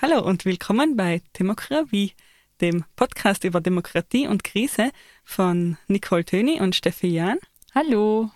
[0.00, 2.12] Hallo und willkommen bei Demokratie,
[2.60, 4.92] dem Podcast über Demokratie und Krise
[5.24, 7.38] von Nicole Töni und Steffi Jahn.
[7.74, 8.30] Hallo.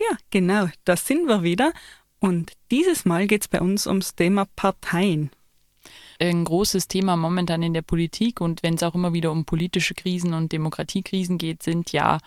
[0.00, 1.72] Ja, genau, da sind wir wieder.
[2.18, 5.30] Und dieses Mal geht es bei uns ums Thema Parteien.
[6.18, 9.94] Ein großes Thema momentan in der Politik und wenn es auch immer wieder um politische
[9.94, 12.18] Krisen und Demokratiekrisen geht, sind ja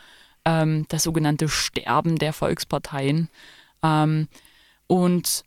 [0.45, 3.29] ähm, das sogenannte Sterben der Volksparteien.
[3.83, 4.27] Ähm,
[4.87, 5.43] und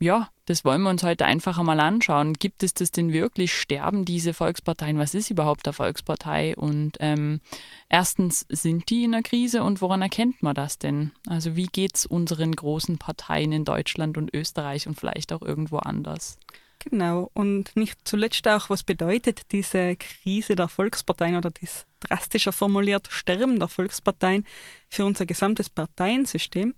[0.00, 2.34] ja, das wollen wir uns heute einfach einmal anschauen.
[2.34, 3.52] Gibt es das denn wirklich?
[3.52, 4.98] Sterben diese Volksparteien?
[4.98, 6.56] Was ist überhaupt eine Volkspartei?
[6.56, 7.40] Und ähm,
[7.88, 11.10] erstens, sind die in einer Krise und woran erkennt man das denn?
[11.26, 15.78] Also wie geht es unseren großen Parteien in Deutschland und Österreich und vielleicht auch irgendwo
[15.78, 16.38] anders?
[16.78, 23.08] Genau, und nicht zuletzt auch, was bedeutet diese Krise der Volksparteien oder das drastischer formuliert
[23.10, 24.46] Sterben der Volksparteien
[24.88, 26.74] für unser gesamtes Parteiensystem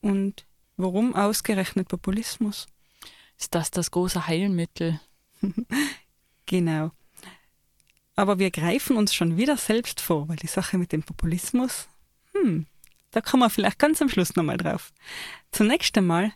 [0.00, 2.66] und warum ausgerechnet Populismus?
[3.38, 5.00] Ist das das große Heilmittel?
[6.46, 6.90] Genau.
[8.16, 11.86] Aber wir greifen uns schon wieder selbst vor, weil die Sache mit dem Populismus,
[12.32, 12.66] hm,
[13.12, 14.92] da kommen wir vielleicht ganz am Schluss nochmal drauf.
[15.52, 16.32] Zunächst einmal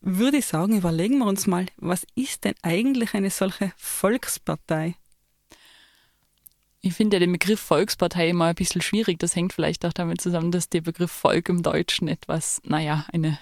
[0.00, 4.96] würde ich sagen, überlegen wir uns mal, was ist denn eigentlich eine solche Volkspartei?
[6.84, 9.20] Ich finde ja den Begriff Volkspartei immer ein bisschen schwierig.
[9.20, 13.38] Das hängt vielleicht auch damit zusammen, dass der Begriff Volk im Deutschen etwas, naja, eine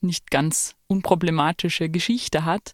[0.00, 2.72] nicht ganz unproblematische Geschichte hat.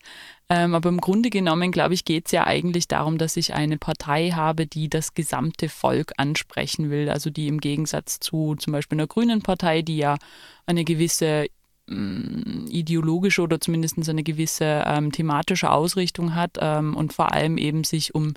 [0.48, 3.76] Ähm, aber im Grunde genommen, glaube ich, geht es ja eigentlich darum, dass ich eine
[3.76, 7.10] Partei habe, die das gesamte Volk ansprechen will.
[7.10, 10.16] Also die im Gegensatz zu zum Beispiel einer grünen Partei, die ja
[10.64, 11.46] eine gewisse
[11.86, 17.84] mh, ideologische oder zumindest eine gewisse ähm, thematische Ausrichtung hat ähm, und vor allem eben
[17.84, 18.32] sich um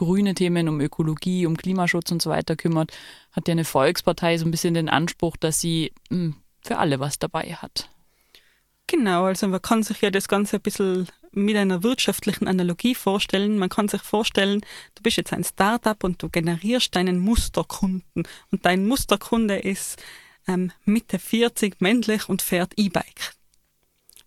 [0.00, 2.90] grüne Themen, um Ökologie, um Klimaschutz und so weiter kümmert,
[3.32, 7.18] hat ja eine Volkspartei so ein bisschen den Anspruch, dass sie mh, für alle was
[7.18, 7.90] dabei hat.
[8.86, 13.58] Genau, also man kann sich ja das Ganze ein bisschen mit einer wirtschaftlichen Analogie vorstellen.
[13.58, 14.62] Man kann sich vorstellen,
[14.94, 20.02] du bist jetzt ein Startup und du generierst deinen Musterkunden und dein Musterkunde ist
[20.48, 23.34] ähm, Mitte 40, männlich und fährt E-Bike.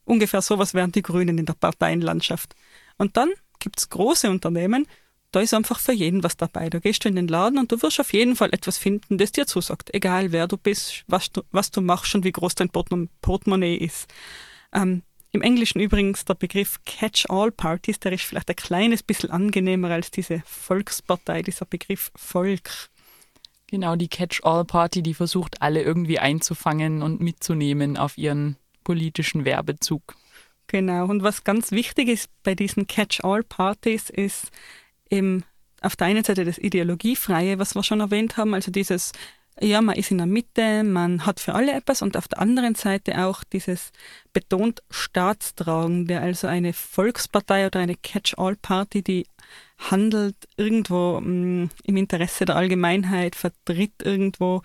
[0.05, 2.55] Ungefähr sowas wären die Grünen in der Parteienlandschaft.
[2.99, 4.85] Und dann gibt's große Unternehmen,
[5.33, 6.69] da ist einfach für jeden was dabei.
[6.69, 9.31] Da gehst du in den Laden und du wirst auf jeden Fall etwas finden, das
[9.31, 9.91] dir zusagt.
[9.91, 13.75] Egal wer du bist, was du, was du machst und wie groß dein Portem Portemonnaie
[13.75, 14.07] ist.
[14.71, 15.01] Ähm,
[15.31, 20.43] Im Englischen übrigens der Begriff Catch-all-Parties, der ist vielleicht ein kleines bisschen angenehmer als diese
[20.45, 22.69] Volkspartei, dieser Begriff Volk.
[23.65, 30.15] Genau, die Catch-all-Party, die versucht, alle irgendwie einzufangen und mitzunehmen auf ihren politischen Werbezug.
[30.67, 34.51] Genau, und was ganz wichtig ist bei diesen Catch-all-Partys ist
[35.09, 35.43] eben
[35.81, 39.11] auf der einen Seite das Ideologiefreie, was wir schon erwähnt haben, also dieses
[39.61, 42.75] ja, man ist in der Mitte, man hat für alle etwas und auf der anderen
[42.75, 43.91] Seite auch dieses
[44.33, 49.27] betont Staatstragende, also eine Volkspartei oder eine Catch-all-Party, die
[49.77, 54.63] handelt irgendwo mh, im Interesse der Allgemeinheit, vertritt irgendwo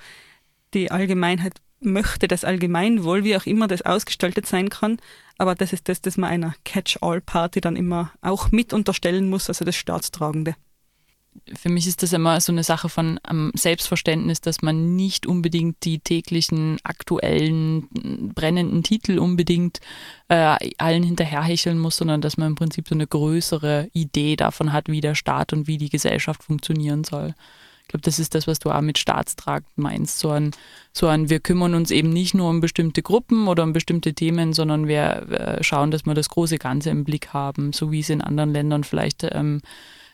[0.74, 4.98] die Allgemeinheit, möchte das Allgemeinwohl, wie auch immer das ausgestaltet sein kann.
[5.36, 9.64] Aber das ist das, das man einer Catch-all-Party dann immer auch mit unterstellen muss, also
[9.64, 10.56] das Staatstragende
[11.54, 15.84] für mich ist das immer so eine Sache von ähm, Selbstverständnis, dass man nicht unbedingt
[15.84, 17.88] die täglichen aktuellen
[18.34, 19.80] brennenden Titel unbedingt
[20.28, 24.88] äh, allen hinterherhecheln muss, sondern dass man im Prinzip so eine größere Idee davon hat,
[24.88, 27.34] wie der Staat und wie die Gesellschaft funktionieren soll.
[27.88, 30.18] Ich glaube, das ist das, was du auch mit Staatstrag meinst.
[30.18, 30.50] So ein,
[30.92, 34.52] so ein, wir kümmern uns eben nicht nur um bestimmte Gruppen oder um bestimmte Themen,
[34.52, 38.10] sondern wir äh, schauen, dass wir das große Ganze im Blick haben, so wie es
[38.10, 39.62] in anderen Ländern vielleicht ähm,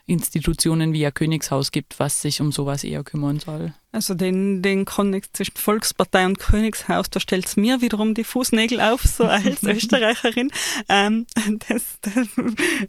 [0.06, 3.72] Institutionen wie ein Königshaus gibt, was sich um sowas eher kümmern soll.
[3.90, 8.80] Also den, den Konnex zwischen Volkspartei und Königshaus, da stellt es mir wiederum die Fußnägel
[8.80, 10.50] auf, so als Österreicherin.
[10.90, 11.26] Ähm,
[11.68, 12.28] das, das,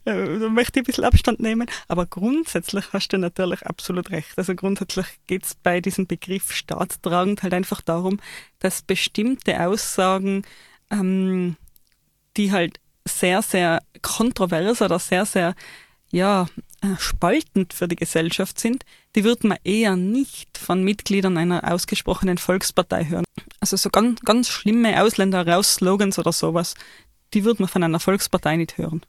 [0.06, 1.68] äh, da möchte ich ein bisschen Abstand nehmen.
[1.88, 4.34] Aber grundsätzlich hast du natürlich absolut recht.
[4.36, 8.20] Also grundsätzlich geht es bei diesem Begriff staatstragend halt einfach darum,
[8.60, 10.44] dass bestimmte Aussagen,
[10.92, 11.56] ähm,
[12.36, 15.56] die halt sehr, sehr kontrovers oder sehr, sehr
[16.12, 16.48] ja,
[17.00, 18.86] spaltend für die Gesellschaft sind,
[19.16, 23.26] die wird man eher nicht von Mitgliedern einer ausgesprochenen Volkspartei hören.
[23.60, 26.76] Also so ganz, ganz schlimme Ausländer raus Slogans oder sowas,
[27.34, 29.02] die wird man von einer Volkspartei nicht hören.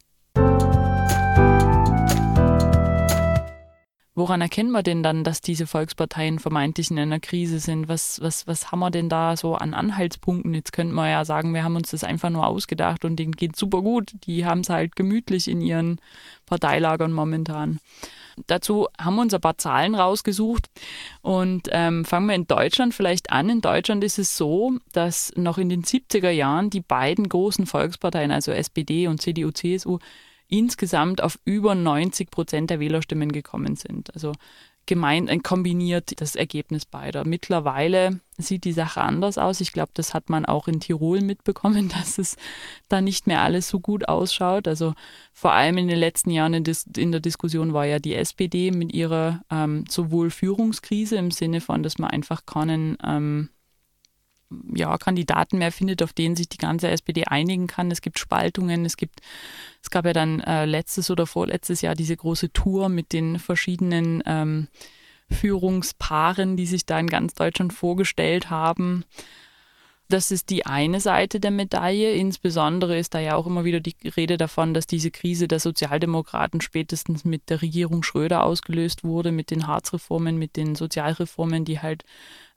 [4.17, 7.87] Woran erkennen wir denn dann, dass diese Volksparteien vermeintlich in einer Krise sind?
[7.87, 10.55] Was, was, was haben wir denn da so an Anhaltspunkten?
[10.55, 13.57] Jetzt könnten wir ja sagen, wir haben uns das einfach nur ausgedacht und denen geht
[13.57, 14.15] super gut.
[14.25, 16.01] Die haben es halt gemütlich in ihren
[16.47, 17.79] Parteilagern momentan.
[18.47, 20.71] Dazu haben wir uns ein paar Zahlen rausgesucht
[21.21, 23.51] und ähm, fangen wir in Deutschland vielleicht an.
[23.51, 28.31] In Deutschland ist es so, dass noch in den 70er Jahren die beiden großen Volksparteien,
[28.31, 29.99] also SPD und CDU, CSU,
[30.49, 34.13] insgesamt auf über 90 Prozent der Wählerstimmen gekommen sind.
[34.15, 34.33] Also
[34.87, 37.27] gemein, äh, kombiniert das Ergebnis beider.
[37.27, 39.61] Mittlerweile sieht die Sache anders aus.
[39.61, 42.37] Ich glaube, das hat man auch in Tirol mitbekommen, dass es
[42.89, 44.69] da nicht mehr alles so gut ausschaut.
[44.69, 44.95] Also
[45.33, 46.65] vor allem in den letzten Jahren in,
[46.97, 51.83] in der Diskussion war ja die SPD mit ihrer ähm, sowohl Führungskrise im Sinne von,
[51.83, 53.51] dass man einfach keinen ähm,
[54.75, 57.91] ja, Kandidaten mehr findet, auf denen sich die ganze SPD einigen kann.
[57.91, 59.21] Es gibt Spaltungen, es gibt,
[59.83, 64.23] es gab ja dann äh, letztes oder vorletztes Jahr diese große Tour mit den verschiedenen
[64.27, 64.69] ähm,
[65.31, 69.05] Führungspaaren, die sich da in ganz Deutschland vorgestellt haben.
[70.09, 72.13] Das ist die eine Seite der Medaille.
[72.13, 76.61] Insbesondere ist da ja auch immer wieder die Rede davon, dass diese Krise der Sozialdemokraten
[76.61, 82.05] spätestens mit der Regierung Schröder ausgelöst wurde, mit den Harzreformen, mit den Sozialreformen, die halt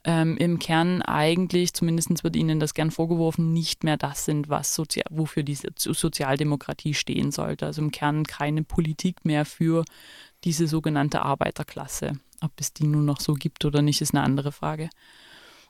[0.05, 4.73] ähm, im Kern eigentlich, zumindest wird ihnen das gern vorgeworfen, nicht mehr das sind, was
[4.73, 7.65] Sozi wofür die Sozialdemokratie stehen sollte.
[7.65, 9.83] Also im Kern keine Politik mehr für
[10.45, 12.19] diese sogenannte Arbeiterklasse.
[12.41, 14.89] Ob es die nun noch so gibt oder nicht, ist eine andere Frage.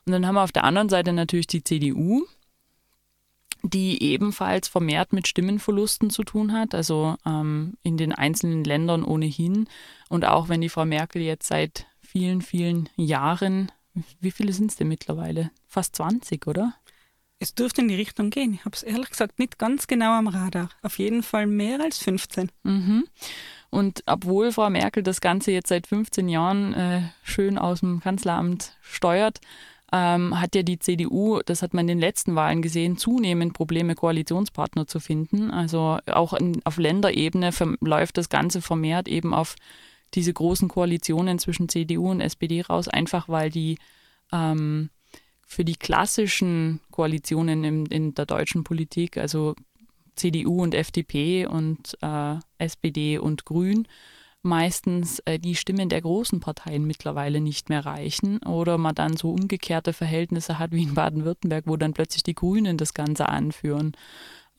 [0.05, 2.25] Und dann haben wir auf der anderen Seite natürlich die CDU,
[3.63, 9.67] die ebenfalls vermehrt mit Stimmenverlusten zu tun hat, also ähm, in den einzelnen Ländern ohnehin.
[10.07, 13.71] Und auch wenn die Frau Merkel jetzt seit vielen, vielen Jahren
[14.19, 15.51] wie viele sind es denn mittlerweile?
[15.67, 16.73] Fast 20, oder?
[17.39, 18.53] Es dürfte in die Richtung gehen.
[18.53, 20.69] Ich habe es ehrlich gesagt nicht ganz genau am Radar.
[20.81, 22.51] Auf jeden Fall mehr als 15.
[22.63, 23.05] Mhm.
[23.69, 28.73] Und obwohl Frau Merkel das Ganze jetzt seit 15 Jahren äh, schön aus dem Kanzleramt
[28.81, 29.39] steuert,
[29.91, 33.95] ähm, hat ja die CDU, das hat man in den letzten Wahlen gesehen, zunehmend Probleme,
[33.95, 35.49] Koalitionspartner zu finden.
[35.49, 39.55] Also auch in, auf Länderebene läuft das Ganze vermehrt eben auf
[40.13, 43.77] diese großen Koalitionen zwischen CDU und SPD raus, einfach weil die
[44.31, 44.89] ähm,
[45.45, 49.55] für die klassischen Koalitionen in, in, der deutschen Politik, also
[50.15, 53.87] CDU und FDP und äh, SPD und Grün,
[54.41, 59.31] meistens äh, die Stimmen der großen Parteien mittlerweile nicht mehr reichen oder man dann so
[59.31, 63.93] umgekehrte Verhältnisse hat wie in Baden-Württemberg, wo dann plötzlich die Grünen das Ganze anführen.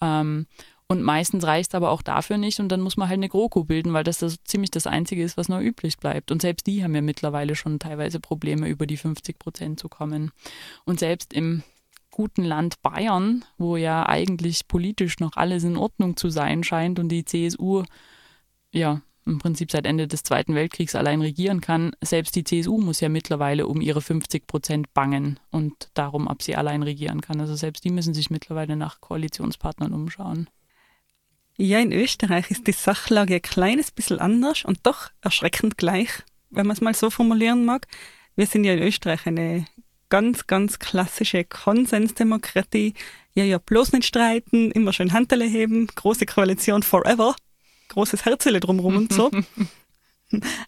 [0.01, 0.47] Ähm,
[0.91, 3.63] und meistens reicht es aber auch dafür nicht und dann muss man halt eine GroKo
[3.63, 6.33] bilden, weil das, das ziemlich das Einzige ist, was noch üblich bleibt.
[6.33, 10.33] Und selbst die haben ja mittlerweile schon teilweise Probleme, über die 50 Prozent zu kommen.
[10.85, 11.63] Und selbst im
[12.11, 17.09] guten Land Bayern, wo ja eigentlich politisch noch alles in Ordnung zu sein scheint und
[17.09, 17.85] die CSU
[18.73, 22.99] ja im Prinzip seit Ende des Zweiten Weltkriegs allein regieren kann, selbst die CSU muss
[22.99, 27.41] ja mittlerweile um ihre 50 Prozent bangen und darum, ob sie allein regieren kann.
[27.41, 30.51] Also selbst die müssen sich mittlerweile nach Koalitionspartnern umschauen.
[31.63, 36.09] Ja, in Österreich ist die Sachlage ein kleines bisschen anders und doch erschreckend gleich,
[36.49, 37.87] wenn man es mal so formulieren mag.
[38.35, 39.67] Wir sind ja in Österreich eine
[40.09, 42.95] ganz, ganz klassische Konsensdemokratie.
[43.35, 47.37] Ja, ja, bloß nicht streiten, immer schön Handele heben, große Koalition forever,
[47.89, 49.31] großes Herzele drumherum und so.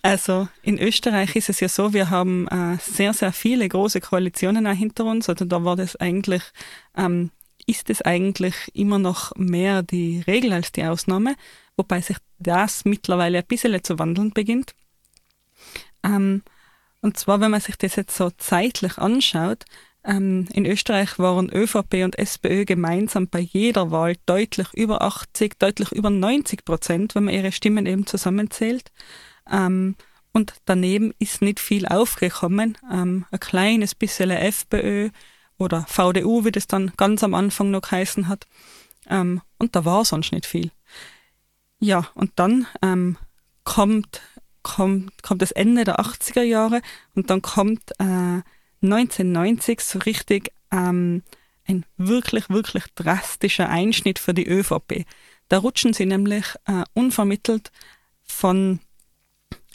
[0.02, 4.66] Also in Österreich ist es ja so, wir haben äh, sehr, sehr viele große Koalitionen
[4.66, 5.28] auch hinter uns.
[5.28, 6.42] Also da war das eigentlich
[6.96, 7.30] ähm,
[7.66, 11.37] ist es eigentlich immer noch mehr die Regel als die Ausnahme,
[11.76, 14.75] wobei sich das mittlerweile ein bisschen zu wandeln beginnt.
[16.02, 16.42] Ähm,
[17.00, 19.64] und zwar, wenn man sich das jetzt so zeitlich anschaut,
[20.04, 25.92] ähm, in Österreich waren ÖVP und SPÖ gemeinsam bei jeder Wahl deutlich über 80, deutlich
[25.92, 28.90] über 90 Prozent, wenn man ihre Stimmen eben zusammenzählt.
[29.50, 29.97] Ähm,
[30.33, 32.78] und daneben ist nicht viel aufgekommen.
[32.90, 35.11] Ähm, ein kleines bisschen FPÖ,
[35.62, 38.47] oder VDU, wie das dann ganz am Anfang noch geheißen hat.
[39.09, 40.71] Ähm, und da war sonst nicht viel.
[41.78, 43.16] Ja, und dann ähm,
[43.64, 44.21] kommt,
[44.62, 46.81] kommt, kommt das Ende der 80er Jahre
[47.14, 48.42] und dann kommt äh,
[48.83, 51.23] 1990 so richtig ähm,
[51.66, 55.04] ein wirklich, wirklich drastischer Einschnitt für die ÖVP.
[55.49, 57.71] Da rutschen sie nämlich äh, unvermittelt
[58.23, 58.81] von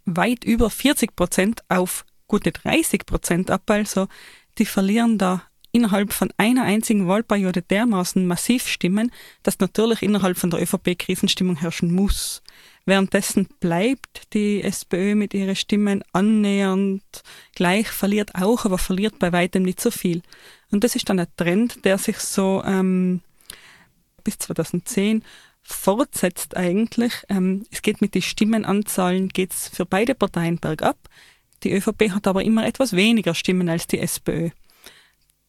[0.05, 3.69] weit über 40 Prozent auf gute 30 Prozent ab.
[3.69, 4.07] Also
[4.57, 5.43] die verlieren da
[5.77, 9.11] innerhalb von einer einzigen Wahlperiode dermaßen massiv stimmen,
[9.43, 12.41] dass natürlich innerhalb von der ÖVP Krisenstimmung herrschen muss.
[12.85, 17.03] Währenddessen bleibt die SPÖ mit ihren Stimmen annähernd
[17.53, 20.21] gleich, verliert auch, aber verliert bei weitem nicht so viel.
[20.71, 23.21] Und das ist dann ein Trend, der sich so ähm,
[24.23, 25.23] bis 2010
[25.61, 27.13] fortsetzt eigentlich.
[27.29, 30.97] Ähm, es geht mit den Stimmenanzahlen geht's für beide Parteien bergab.
[31.63, 34.49] Die ÖVP hat aber immer etwas weniger Stimmen als die SPÖ.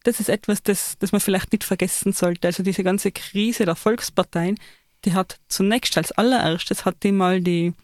[0.04, 2.48] Das ist etwas, das, das man vielleicht nicht vergessen sollte.
[2.48, 4.58] Also diese ganze Krise der Volksparteien,
[5.04, 7.74] die hat zunächst als allererstes hat die mal die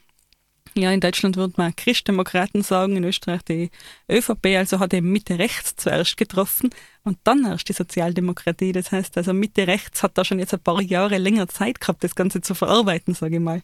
[0.76, 3.70] ja, in Deutschland würde man Christdemokraten sagen, in Österreich die
[4.10, 6.70] ÖVP, also hat eben Mitte rechts zuerst getroffen
[7.04, 8.72] und dann erst die Sozialdemokratie.
[8.72, 12.02] Das heißt, also Mitte rechts hat da schon jetzt ein paar Jahre länger Zeit gehabt,
[12.02, 13.62] das Ganze zu verarbeiten, sage ich mal.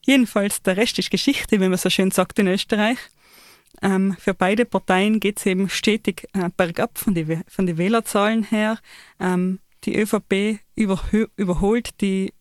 [0.00, 2.96] Jedenfalls, der Rest ist Geschichte, wie man so schön sagt in Österreich.
[3.82, 8.42] Ähm, für beide Parteien geht es eben stetig äh, bergab von den von die Wählerzahlen
[8.42, 8.78] her.
[9.20, 12.32] Ähm, die ÖVP überholt die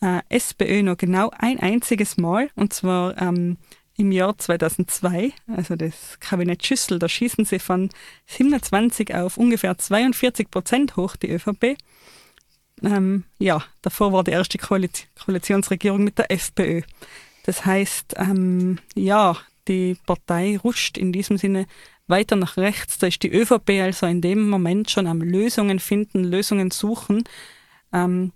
[0.00, 3.56] äh, SPÖ noch genau ein einziges Mal, und zwar ähm,
[3.96, 7.88] im Jahr 2002, also das Kabinett Schüssel, da schießen sie von
[8.26, 11.78] 27 auf ungefähr 42 Prozent hoch, die ÖVP.
[12.82, 16.82] Ähm, ja, davor war die erste Koalitionsregierung mit der FPÖ.
[17.44, 19.36] Das heißt, ähm, ja,
[19.68, 21.66] die Partei rutscht in diesem Sinne
[22.06, 22.98] weiter nach rechts.
[22.98, 27.24] Da ist die ÖVP also in dem Moment schon am Lösungen finden, Lösungen suchen.
[27.92, 28.32] Ähm,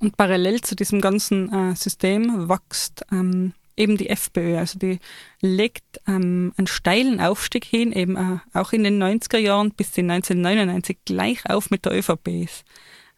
[0.00, 4.58] und parallel zu diesem ganzen äh, System wächst ähm, eben die FPÖ.
[4.58, 4.98] Also die
[5.40, 10.10] legt ähm, einen steilen Aufstieg hin, eben äh, auch in den 90er Jahren bis in
[10.10, 12.64] 1999 gleich auf mit der ÖVP ist.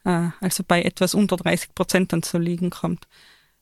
[0.05, 3.07] Äh, also bei etwas unter 30 Prozent dann zu liegen kommt.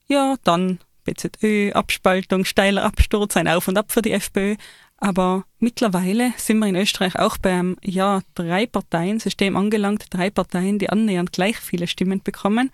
[0.06, 4.56] Ja, dann BZÖ, Abspaltung, steiler Absturz, ein Auf und Ab für die FPÖ.
[4.96, 10.78] Aber mittlerweile sind wir in Österreich auch beim ja, drei Parteien System angelangt, drei Parteien,
[10.78, 12.70] die annähernd gleich viele Stimmen bekommen.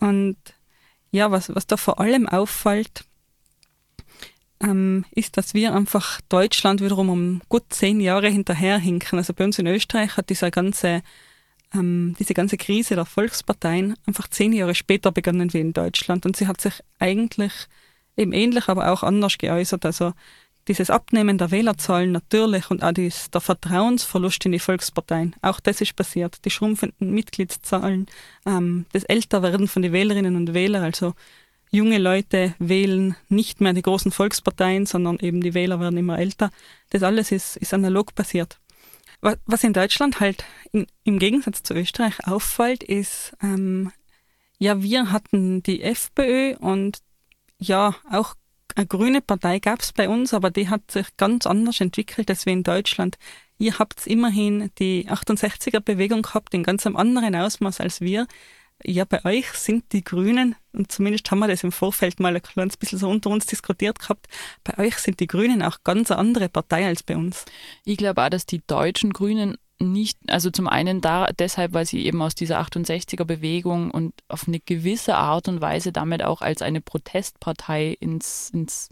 [0.00, 0.36] Und
[1.10, 3.04] ja, was, was da vor allem auffällt,
[4.60, 9.18] ähm, ist, dass wir einfach Deutschland wiederum um gut zehn Jahre hinterherhinken.
[9.18, 11.02] Also bei uns in Österreich hat dieser ganze,
[11.74, 16.26] ähm, diese ganze Krise der Volksparteien einfach zehn Jahre später begonnen wie in Deutschland.
[16.26, 17.52] Und sie hat sich eigentlich
[18.16, 19.84] eben ähnlich, aber auch anders geäußert.
[19.84, 20.12] Also
[20.68, 25.80] dieses Abnehmen der Wählerzahlen natürlich und auch dies, der Vertrauensverlust in die Volksparteien, auch das
[25.80, 26.44] ist passiert.
[26.44, 28.06] Die schrumpfenden Mitgliedszahlen,
[28.46, 31.14] ähm, das Älterwerden von den Wählerinnen und Wählern, also
[31.70, 36.50] junge Leute wählen nicht mehr die großen Volksparteien, sondern eben die Wähler werden immer älter.
[36.90, 38.58] Das alles ist, ist analog passiert.
[39.20, 43.92] Was in Deutschland halt in, im Gegensatz zu Österreich auffällt, ist, ähm,
[44.58, 46.98] ja, wir hatten die FPÖ und
[47.58, 48.34] ja, auch
[48.76, 52.46] eine grüne Partei gab es bei uns, aber die hat sich ganz anders entwickelt als
[52.46, 53.18] wie in Deutschland.
[53.58, 58.28] Ihr habt immerhin die 68er Bewegung gehabt in ganz einem anderen Ausmaß als wir.
[58.84, 62.42] Ja, bei euch sind die Grünen, und zumindest haben wir das im Vorfeld mal ein
[62.42, 64.28] kleines bisschen so unter uns diskutiert gehabt,
[64.62, 67.44] bei euch sind die Grünen auch ganz eine andere Partei als bei uns.
[67.84, 72.04] Ich glaube auch, dass die deutschen Grünen nicht, also zum einen da deshalb, weil sie
[72.04, 76.62] eben aus dieser 68er Bewegung und auf eine gewisse Art und Weise damit auch als
[76.62, 78.88] eine Protestpartei ins, ins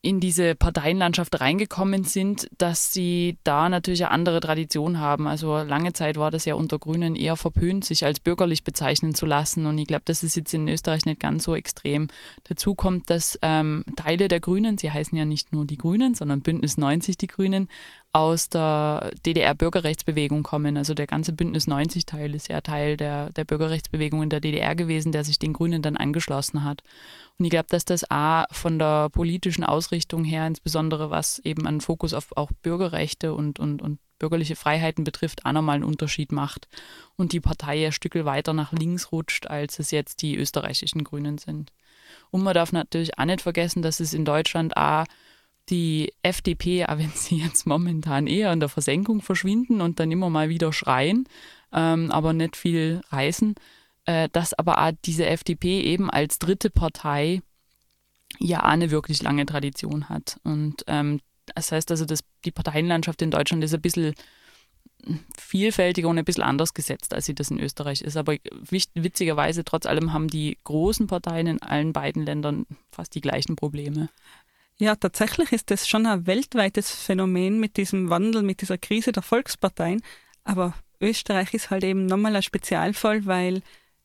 [0.00, 5.26] in diese Parteienlandschaft reingekommen sind, dass sie da natürlich eine andere Tradition haben.
[5.26, 9.26] Also lange Zeit war das ja unter Grünen eher verpönt, sich als bürgerlich bezeichnen zu
[9.26, 9.66] lassen.
[9.66, 12.06] Und ich glaube, das ist jetzt in Österreich nicht ganz so extrem.
[12.44, 16.42] Dazu kommt, dass ähm, Teile der Grünen, sie heißen ja nicht nur die Grünen, sondern
[16.42, 17.68] Bündnis 90 die Grünen,
[18.18, 20.76] aus der DDR-Bürgerrechtsbewegung kommen.
[20.76, 25.12] Also der ganze Bündnis 90-Teil ist ja Teil der, der Bürgerrechtsbewegung in der DDR gewesen,
[25.12, 26.82] der sich den Grünen dann angeschlossen hat.
[27.38, 31.80] Und ich glaube, dass das A von der politischen Ausrichtung her, insbesondere was eben einen
[31.80, 36.66] Fokus auf auch Bürgerrechte und, und, und bürgerliche Freiheiten betrifft, auch nochmal einen Unterschied macht
[37.14, 41.38] und die Partei ein Stück weiter nach links rutscht, als es jetzt die österreichischen Grünen
[41.38, 41.72] sind.
[42.32, 45.04] Und man darf natürlich auch nicht vergessen, dass es in Deutschland auch
[45.70, 50.30] die FDP, auch wenn sie jetzt momentan eher in der Versenkung verschwinden und dann immer
[50.30, 51.28] mal wieder schreien,
[51.72, 53.54] ähm, aber nicht viel reißen,
[54.06, 57.42] äh, dass aber auch diese FDP eben als dritte Partei
[58.38, 60.38] ja eine wirklich lange Tradition hat.
[60.44, 61.20] Und ähm,
[61.54, 64.14] das heißt also, dass die Parteienlandschaft in Deutschland ist ein bisschen
[65.38, 68.16] vielfältiger und ein bisschen anders gesetzt, als sie das in Österreich ist.
[68.16, 68.36] Aber
[68.94, 74.08] witzigerweise, trotz allem, haben die großen Parteien in allen beiden Ländern fast die gleichen Probleme.
[74.80, 79.24] Ja, tatsächlich ist das schon ein weltweites Phänomen mit diesem Wandel, mit dieser Krise der
[79.24, 80.02] Volksparteien.
[80.44, 83.62] Aber Österreich ist halt eben nochmal ein Spezialfall, weil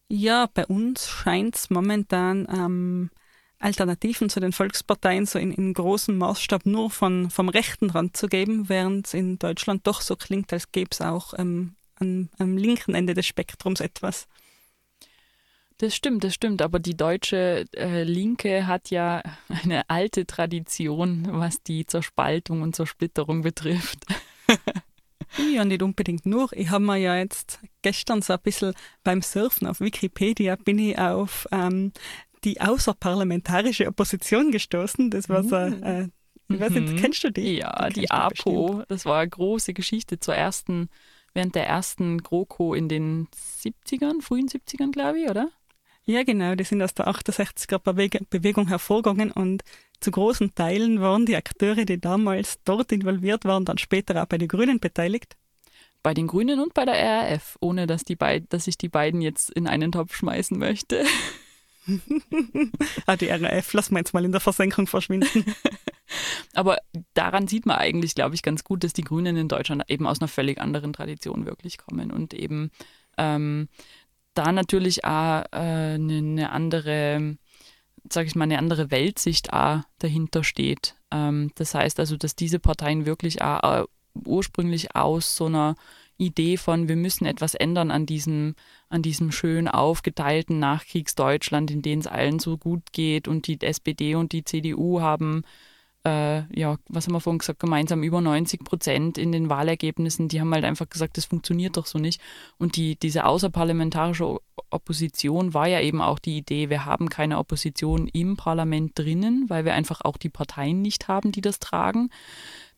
[0.07, 3.11] ja, bei uns scheint es momentan ähm,
[3.59, 8.27] Alternativen zu den Volksparteien so in, in großem Maßstab nur von, vom rechten Rand zu
[8.27, 12.57] geben, während es in Deutschland doch so klingt, als gäbe es auch ähm, an, am
[12.57, 14.27] linken Ende des Spektrums etwas.
[15.83, 16.61] Das stimmt, das stimmt.
[16.61, 19.21] Aber die deutsche äh, Linke hat ja
[19.63, 24.05] eine alte Tradition, was die Zerspaltung und Zersplitterung betrifft.
[25.53, 26.47] Ja, nicht unbedingt nur.
[26.53, 28.73] Ich habe mir ja jetzt gestern so ein bisschen
[29.03, 31.91] beim Surfen auf Wikipedia bin ich auf ähm,
[32.45, 35.09] die außerparlamentarische Opposition gestoßen.
[35.09, 36.07] Das war so, äh,
[36.47, 36.95] ich weiß nicht, Mhm.
[36.95, 37.57] kennst du die?
[37.57, 40.87] Ja, Die die APO, das war eine große Geschichte zur ersten,
[41.33, 43.27] während der ersten GroKo in den
[43.61, 45.49] 70ern, frühen 70ern, glaube ich, oder?
[46.05, 49.63] Ja, genau, die sind aus der 68er Beweg Bewegung hervorgegangen und
[50.01, 54.37] zu großen Teilen waren die Akteure, die damals dort involviert waren, dann später auch bei
[54.37, 55.37] den Grünen beteiligt.
[56.01, 59.21] Bei den Grünen und bei der RAF, ohne dass, die beid, dass ich die beiden
[59.21, 61.05] jetzt in einen Topf schmeißen möchte.
[63.05, 65.43] Ah, die RAF lassen wir jetzt mal in der Versenkung verschwinden.
[66.53, 66.77] Aber
[67.13, 70.21] daran sieht man eigentlich, glaube ich, ganz gut, dass die Grünen in Deutschland eben aus
[70.21, 72.71] einer völlig anderen Tradition wirklich kommen und eben
[73.17, 73.67] ähm,
[74.33, 77.37] da natürlich auch äh, eine, eine andere,
[78.09, 80.95] sage ich mal, eine andere Weltsicht auch dahinter steht.
[81.11, 83.85] Ähm, das heißt also, dass diese Parteien wirklich auch äh,
[84.25, 85.75] ursprünglich aus so einer
[86.17, 88.55] Idee von, wir müssen etwas ändern an diesem,
[88.89, 94.15] an diesem schön aufgeteilten Nachkriegsdeutschland, in dem es allen so gut geht und die SPD
[94.15, 95.43] und die CDU haben
[96.05, 100.41] äh, ja, was haben wir vorhin gesagt, gemeinsam über 90 Prozent in den Wahlergebnissen, die
[100.41, 102.21] haben halt einfach gesagt, das funktioniert doch so nicht.
[102.57, 108.07] Und die, diese außerparlamentarische Opposition war ja eben auch die Idee, wir haben keine Opposition
[108.07, 112.09] im Parlament drinnen, weil wir einfach auch die Parteien nicht haben, die das tragen.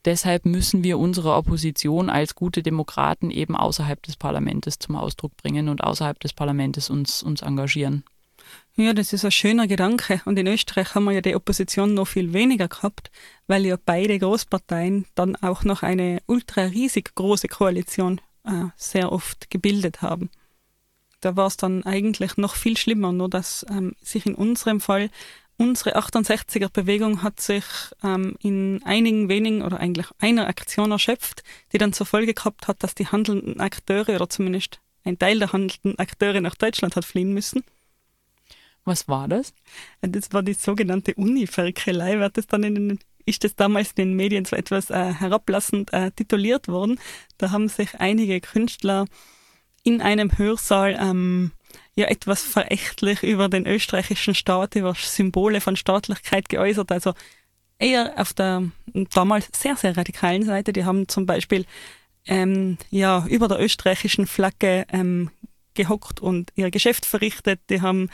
[0.05, 5.67] Deshalb müssen wir unsere Opposition als gute Demokraten eben außerhalb des Parlaments zum Ausdruck bringen
[5.67, 8.03] und außerhalb des Parlaments uns, uns engagieren.
[8.75, 10.22] Ja, das ist ein schöner Gedanke.
[10.25, 13.10] Und in Österreich haben wir ja die Opposition noch viel weniger gehabt,
[13.48, 19.50] weil ja beide Großparteien dann auch noch eine ultra riesig große Koalition äh, sehr oft
[19.50, 20.30] gebildet haben.
[21.22, 25.10] Da war es dann eigentlich noch viel schlimmer, nur dass ähm, sich in unserem Fall
[25.58, 27.64] unsere 68er Bewegung hat sich
[28.04, 32.84] ähm, in einigen wenigen oder eigentlich einer Aktion erschöpft, die dann zur Folge gehabt hat,
[32.84, 37.34] dass die handelnden Akteure oder zumindest ein Teil der handelnden Akteure nach Deutschland hat fliehen
[37.34, 37.64] müssen.
[38.86, 39.54] Was war das?
[40.02, 44.13] Das war die sogenannte Uni-Ferkelei, wird das dann in den, ist das damals in den
[44.13, 47.00] Medien so etwas äh, herablassend äh, tituliert worden.
[47.39, 49.06] Da haben sich einige Künstler
[49.84, 51.52] in einem Hörsaal ähm,
[51.95, 56.91] ja etwas verächtlich über den österreichischen Staat, über Symbole von Staatlichkeit geäußert.
[56.91, 57.13] Also
[57.80, 60.74] eher auf der damals sehr, sehr radikalen Seite.
[60.74, 61.65] Die haben zum Beispiel
[62.28, 65.32] ähm, ja, über der österreichischen Flagge ähm,
[65.74, 67.62] gehockt und ihr Geschäft verrichtet.
[67.69, 68.10] Die haben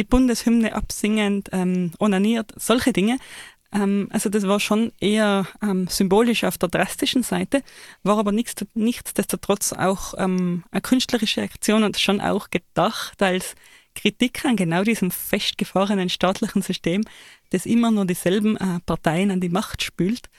[0.00, 3.18] die Bundeshymne absingend ähm, onaniert, solche Dinge.
[3.70, 7.62] Ähm, also das war schon eher ähm, symbolisch auf der drastischen Seite,
[8.02, 13.54] war aber nichts, nichtsdestotrotz auch ähm, eine künstlerische Aktion und schon auch gedacht als
[13.94, 17.02] Kritik an genau diesem festgefahrenen staatlichen System,
[17.50, 20.30] das immer nur dieselben äh, Parteien an die Macht spült.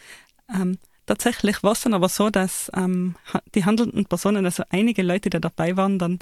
[0.51, 3.15] Ähm, tatsächlich war es dann aber so, dass ähm,
[3.53, 6.17] die handelnden Personen, also einige Leute, die dabei waren, dann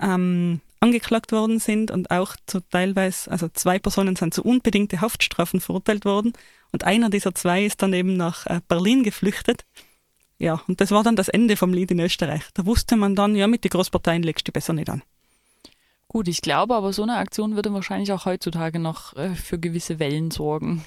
[0.00, 5.60] ähm, angeklagt worden sind und auch zu teilweise, also zwei Personen sind zu unbedingte Haftstrafen
[5.60, 6.34] verurteilt worden
[6.72, 9.64] und einer dieser zwei ist dann eben nach äh, Berlin geflüchtet.
[10.38, 12.42] Ja, und das war dann das Ende vom Lied in Österreich.
[12.52, 15.02] Da wusste man dann, ja, mit den Großparteien legst du besser nicht an.
[16.08, 19.98] Gut, ich glaube aber, so eine Aktion würde wahrscheinlich auch heutzutage noch äh, für gewisse
[19.98, 20.84] Wellen sorgen.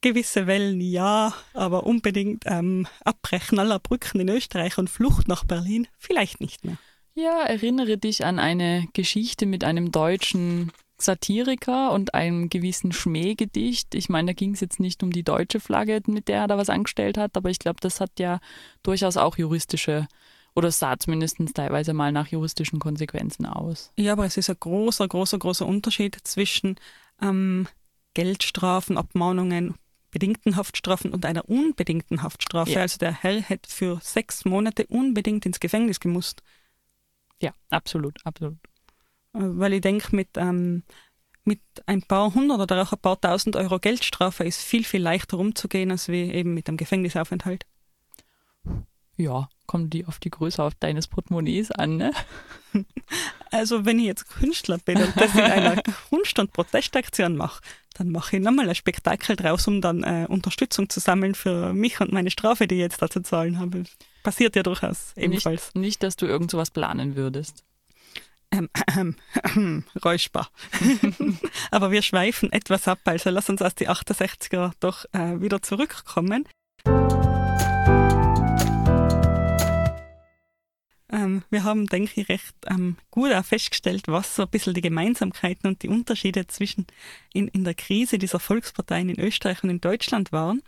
[0.00, 5.88] Gewisse Wellen ja, aber unbedingt ähm, Abbrechen aller Brücken in Österreich und Flucht nach Berlin
[5.98, 6.78] vielleicht nicht mehr.
[7.14, 13.94] Ja, erinnere dich an eine Geschichte mit einem deutschen Satiriker und einem gewissen Schmähgedicht.
[13.94, 16.58] Ich meine, da ging es jetzt nicht um die deutsche Flagge, mit der er da
[16.58, 18.40] was angestellt hat, aber ich glaube, das hat ja
[18.82, 20.08] durchaus auch juristische
[20.56, 23.92] oder sah zumindest teilweise mal nach juristischen Konsequenzen aus.
[23.96, 26.76] Ja, aber es ist ein großer, großer, großer Unterschied zwischen
[27.20, 27.66] ähm,
[28.14, 29.74] Geldstrafen, Abmahnungen,
[30.12, 32.70] bedingten Haftstrafen und einer unbedingten Haftstrafe.
[32.72, 32.80] Ja.
[32.82, 36.42] Also der Herr hätte für sechs Monate unbedingt ins Gefängnis gemusst.
[37.44, 38.56] Ja, absolut, absolut.
[39.34, 40.82] Äh, Weil ich denke, mit, ähm,
[41.44, 45.38] mit ein paar hundert oder auch ein paar tausend Euro Geldstrafe ist viel, viel leichter
[45.38, 47.66] umzugehen, als wie eben mit einem Gefängnisaufenthalt.
[49.16, 52.12] Ja, kommt die auf die Größe auf deines Portemonnaies an, ne?
[53.50, 57.62] Also wenn ich jetzt Künstler bin und das in einer Kunst- und Protestaktion mache,
[57.94, 62.00] dann mache ich nochmal ein Spektakel draus, um dann äh, Unterstützung zu sammeln für mich
[62.00, 63.84] und meine Strafe, die ich jetzt da zu zahlen habe.
[64.24, 65.66] Passiert ja durchaus ebenfalls.
[65.74, 67.62] Nicht, nicht, dass du irgend sowas planen würdest.
[68.50, 69.16] Ähm, ähm,
[69.54, 70.48] ähm, Räusper.
[71.70, 76.48] Aber wir schweifen etwas ab, also lass uns aus die 68er doch äh, wieder zurückkommen.
[81.14, 84.80] Ähm, wir haben, denke ich, recht ähm, gut auch festgestellt, was so ein bisschen die
[84.80, 86.88] Gemeinsamkeiten und die Unterschiede zwischen
[87.32, 90.62] in, in der Krise dieser Volksparteien in Österreich und in Deutschland waren.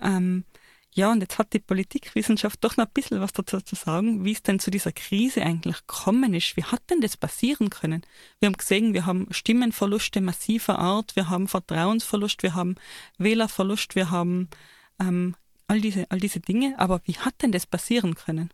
[0.00, 0.44] Ähm,
[0.92, 4.32] ja, und jetzt hat die Politikwissenschaft doch noch ein bisschen was dazu zu sagen, wie
[4.32, 6.58] es denn zu dieser Krise eigentlich gekommen ist.
[6.58, 8.02] Wie hat denn das passieren können?
[8.38, 12.74] Wir haben gesehen, wir haben Stimmenverluste massiver Art, wir haben Vertrauensverlust, wir haben
[13.16, 14.50] Wählerverlust, wir haben
[15.00, 15.36] ähm,
[15.68, 16.74] all, diese, all diese Dinge.
[16.78, 18.50] Aber wie hat denn das passieren können?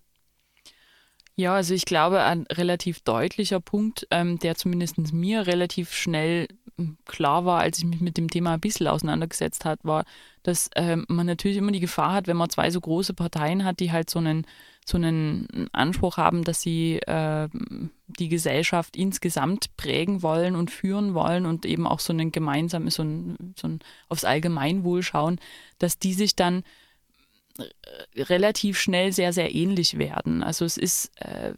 [1.35, 6.99] Ja, also ich glaube, ein relativ deutlicher Punkt, ähm, der zumindest mir relativ schnell hm,
[7.07, 10.05] klar war, als ich mich mit dem Thema ein bisschen auseinandergesetzt hat, war,
[10.43, 13.81] dass ähm, man natürlich immer die Gefahr hat, wenn man zwei so große Parteien hat,
[13.81, 14.47] die halt so einen,
[14.87, 17.49] so einen Anspruch haben, dass sie äh,
[18.07, 23.05] die Gesellschaft insgesamt prägen wollen und führen wollen und eben auch so einen gemeinsamen, so
[23.05, 25.39] ein, so ein aufs Allgemeinwohl schauen,
[25.79, 26.63] dass die sich dann
[28.17, 30.43] relativ schnell sehr, sehr ähnlich werden.
[30.43, 31.55] Also es ist, äh,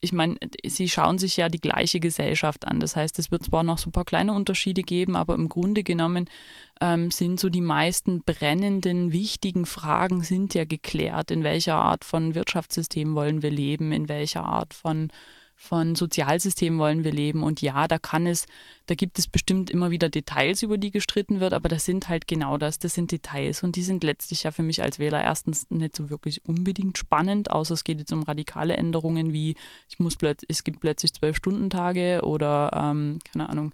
[0.00, 2.80] ich meine, sie schauen sich ja die gleiche Gesellschaft an.
[2.80, 5.82] Das heißt, es wird zwar noch so ein paar kleine Unterschiede geben, aber im Grunde
[5.82, 6.28] genommen
[6.80, 11.30] ähm, sind so die meisten brennenden, wichtigen Fragen sind ja geklärt.
[11.30, 13.92] In welcher Art von Wirtschaftssystem wollen wir leben?
[13.92, 15.10] In welcher Art von
[15.60, 17.42] von Sozialsystemen wollen wir leben.
[17.42, 18.46] Und ja, da kann es,
[18.86, 22.28] da gibt es bestimmt immer wieder Details, über die gestritten wird, aber das sind halt
[22.28, 23.64] genau das, das sind Details.
[23.64, 27.50] Und die sind letztlich ja für mich als Wähler erstens nicht so wirklich unbedingt spannend,
[27.50, 29.56] außer es geht jetzt um radikale Änderungen wie,
[29.88, 33.72] ich muss plötzlich, es gibt plötzlich zwölf Stunden Tage oder ähm, keine Ahnung,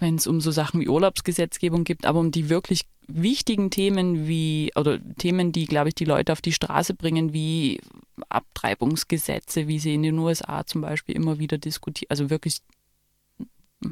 [0.00, 4.72] wenn es um so Sachen wie Urlaubsgesetzgebung gibt, aber um die wirklich wichtigen Themen wie,
[4.76, 7.80] oder Themen, die, glaube ich, die Leute auf die Straße bringen, wie
[8.28, 12.58] Abtreibungsgesetze, wie sie in den USA zum Beispiel immer wieder diskutiert, also wirklich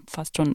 [0.08, 0.54] fast schon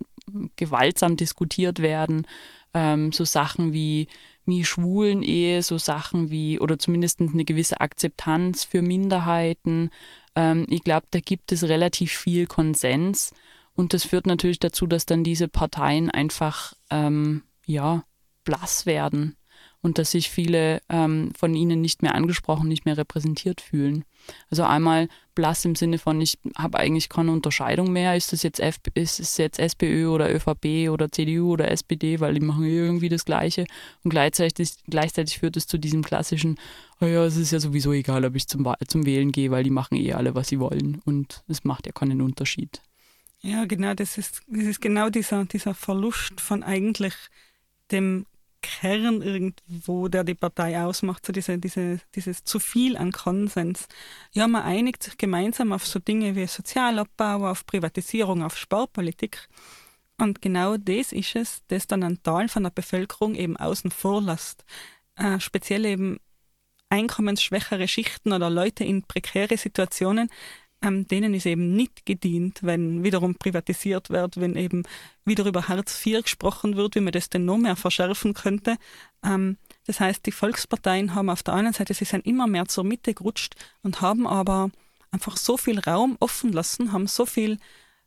[0.55, 2.25] gewaltsam diskutiert werden.
[2.73, 4.07] Ähm, so Sachen wie,
[4.45, 9.91] wie Schwulen-Ehe, so Sachen wie, oder zumindest eine gewisse Akzeptanz für Minderheiten.
[10.35, 13.33] Ähm, ich glaube, da gibt es relativ viel Konsens.
[13.77, 18.03] Und das führt natürlich dazu, dass dann diese Parteien einfach, ähm, ja,
[18.43, 19.37] blass werden
[19.81, 24.03] und dass sich viele ähm, von ihnen nicht mehr angesprochen, nicht mehr repräsentiert fühlen.
[24.49, 28.59] Also einmal blass im Sinne von, ich habe eigentlich keine Unterscheidung mehr, ist das jetzt,
[28.59, 33.09] F ist es jetzt SPÖ oder ÖVP oder CDU oder SPD, weil die machen irgendwie
[33.09, 33.65] das Gleiche
[34.03, 36.57] und gleichzeitig, gleichzeitig führt es zu diesem klassischen,
[36.99, 39.69] oh ja, es ist ja sowieso egal, ob ich zum, zum Wählen gehe, weil die
[39.69, 42.81] machen eh alle, was sie wollen und es macht ja keinen Unterschied.
[43.41, 47.13] Ja, genau, das ist, das ist genau dieser, dieser Verlust von eigentlich
[47.91, 48.25] dem
[48.61, 53.87] Kern irgendwo, der die Partei ausmacht, so diese, diese, dieses zu viel an Konsens.
[54.33, 59.47] Ja, man einigt sich gemeinsam auf so Dinge wie Sozialabbau, auf Privatisierung, auf Sparpolitik.
[60.19, 64.21] Und genau das ist es, das dann ein Teil von der Bevölkerung eben außen vor
[64.21, 64.65] lässt.
[65.15, 66.19] Äh, speziell eben
[66.89, 70.29] einkommensschwächere Schichten oder Leute in prekäre Situationen,
[70.81, 74.83] ähm, denen ist eben nicht gedient, wenn wiederum privatisiert wird, wenn eben
[75.25, 78.77] wieder über Hartz IV gesprochen wird, wie man das denn noch mehr verschärfen könnte.
[79.23, 82.83] Ähm, das heißt, die Volksparteien haben auf der einen Seite, sie sind immer mehr zur
[82.83, 84.69] Mitte gerutscht und haben aber
[85.11, 87.57] einfach so viel Raum offen lassen, haben so viel,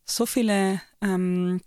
[0.04, 1.61] so viele ähm,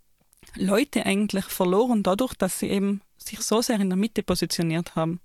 [0.55, 5.19] Leute eigentlich verloren dadurch, dass sie eben sich so sehr in der Mitte positioniert haben.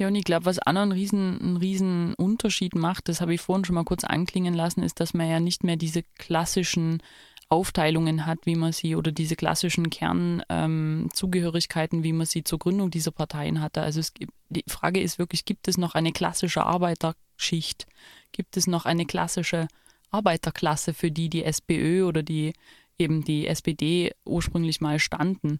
[0.00, 3.34] Ja, und ich glaube, was auch noch einen riesen, einen riesen Unterschied macht, das habe
[3.34, 7.02] ich vorhin schon mal kurz anklingen lassen, ist, dass man ja nicht mehr diese klassischen
[7.50, 12.90] Aufteilungen hat, wie man sie, oder diese klassischen Kernzugehörigkeiten, ähm, wie man sie zur Gründung
[12.90, 13.82] dieser Parteien hatte.
[13.82, 14.14] Also es,
[14.48, 17.86] die Frage ist wirklich, gibt es noch eine klassische Arbeiterschicht?
[18.32, 19.68] Gibt es noch eine klassische
[20.10, 22.54] Arbeiterklasse, für die die SPÖ oder die
[22.96, 25.58] eben die SPD ursprünglich mal standen?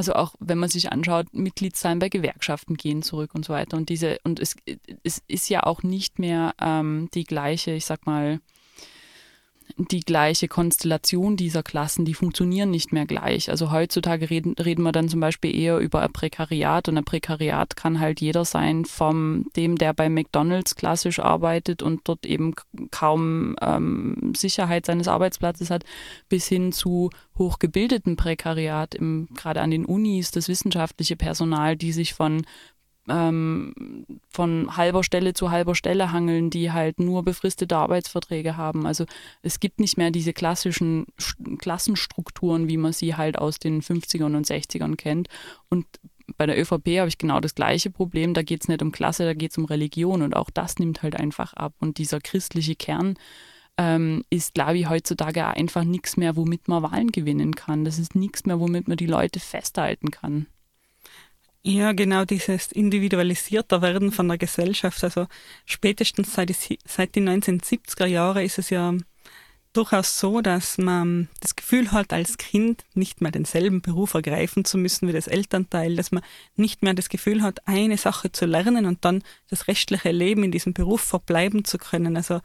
[0.00, 3.76] Also auch wenn man sich anschaut, Mitgliedszahlen bei Gewerkschaften gehen zurück und so weiter.
[3.76, 4.56] Und diese, und es,
[5.02, 8.40] es ist ja auch nicht mehr ähm, die gleiche, ich sag mal,
[9.76, 13.50] die gleiche Konstellation dieser Klassen, die funktionieren nicht mehr gleich.
[13.50, 17.76] Also heutzutage reden, reden wir dann zum Beispiel eher über ein Prekariat und ein Prekariat
[17.76, 22.54] kann halt jeder sein, vom dem, der bei McDonalds klassisch arbeitet und dort eben
[22.90, 25.84] kaum ähm, Sicherheit seines Arbeitsplatzes hat,
[26.28, 32.14] bis hin zu hochgebildeten Prekariat, im, gerade an den Unis, das wissenschaftliche Personal, die sich
[32.14, 32.44] von
[33.10, 38.86] ähm, von halber Stelle zu halber Stelle hangeln, die halt nur befristete Arbeitsverträge haben.
[38.86, 39.04] Also
[39.42, 41.06] es gibt nicht mehr diese klassischen
[41.58, 45.28] Klassenstrukturen, wie man sie halt aus den 50ern und 60ern kennt.
[45.68, 45.86] Und
[46.36, 48.34] bei der ÖVP habe ich genau das gleiche Problem.
[48.34, 51.02] Da geht es nicht um Klasse, da geht es um Religion und auch das nimmt
[51.02, 51.74] halt einfach ab.
[51.80, 53.14] Und dieser christliche Kern
[53.76, 57.84] ähm, ist, glaube ich, heutzutage einfach nichts mehr, womit man Wahlen gewinnen kann.
[57.84, 60.46] Das ist nichts mehr, womit man die Leute festhalten kann.
[61.62, 65.04] Ja, genau dieses individualisierter Werden von der Gesellschaft.
[65.04, 65.26] Also
[65.66, 68.94] spätestens seit, die- seit den 1970er Jahren ist es ja
[69.74, 74.78] durchaus so, dass man das Gefühl hat, als Kind nicht mehr denselben Beruf ergreifen zu
[74.78, 76.24] müssen wie das Elternteil, dass man
[76.56, 80.50] nicht mehr das Gefühl hat, eine Sache zu lernen und dann das restliche Leben in
[80.52, 82.16] diesem Beruf verbleiben zu können.
[82.16, 82.40] Also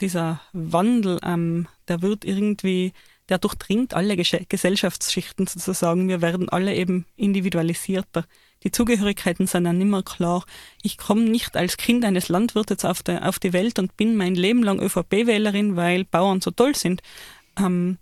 [0.00, 2.92] dieser Wandel, ähm, der wird irgendwie,
[3.28, 6.08] der durchdringt alle Gesche- Gesellschaftsschichten sozusagen.
[6.08, 8.24] Wir werden alle eben individualisierter.
[8.64, 10.44] Die Zugehörigkeiten sind dann immer klar.
[10.82, 14.34] Ich komme nicht als Kind eines Landwirtes auf, der, auf die Welt und bin mein
[14.34, 17.02] Leben lang ÖVP-Wählerin, weil Bauern so toll sind.
[17.58, 17.98] Ähm,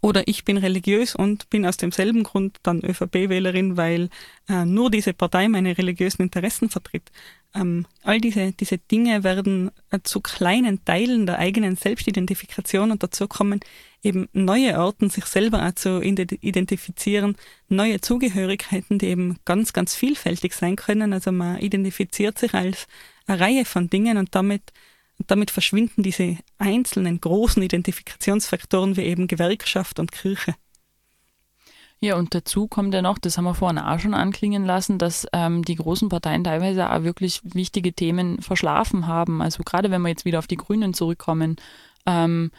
[0.00, 4.08] oder ich bin religiös und bin aus demselben Grund dann ÖVP-Wählerin, weil
[4.48, 7.10] äh, nur diese Partei meine religiösen Interessen vertritt.
[7.54, 13.28] Ähm, all diese, diese Dinge werden äh, zu kleinen Teilen der eigenen Selbstidentifikation und dazu
[13.28, 13.60] kommen
[14.06, 17.36] eben neue Arten, sich selber auch zu ide- identifizieren,
[17.68, 21.12] neue Zugehörigkeiten, die eben ganz, ganz vielfältig sein können.
[21.12, 22.86] Also man identifiziert sich als
[23.26, 24.72] eine Reihe von Dingen und damit
[25.26, 30.54] damit verschwinden diese einzelnen großen Identifikationsfaktoren wie eben Gewerkschaft und Kirche.
[32.00, 35.26] Ja, und dazu kommt ja noch, das haben wir vorhin auch schon anklingen lassen, dass
[35.32, 39.40] ähm, die großen Parteien teilweise auch wirklich wichtige Themen verschlafen haben.
[39.40, 41.56] Also gerade wenn wir jetzt wieder auf die Grünen zurückkommen,
[42.04, 42.50] ähm,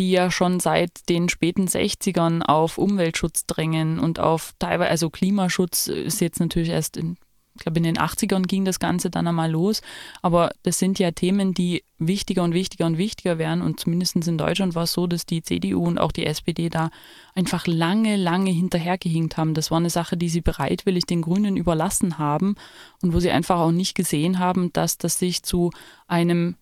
[0.00, 5.88] die ja schon seit den späten 60ern auf Umweltschutz drängen und auf teilweise, also Klimaschutz
[5.88, 7.18] ist jetzt natürlich erst in
[7.56, 9.82] ich glaube, in den 80ern ging das Ganze dann einmal los.
[10.22, 13.60] Aber das sind ja Themen, die wichtiger und wichtiger und wichtiger werden.
[13.60, 16.90] Und zumindest in Deutschland war es so, dass die CDU und auch die SPD da
[17.34, 19.52] einfach lange, lange hinterhergehinkt haben.
[19.52, 22.54] Das war eine Sache, die sie bereitwillig den Grünen überlassen haben
[23.02, 25.70] und wo sie einfach auch nicht gesehen haben, dass das sich zu
[26.06, 26.54] einem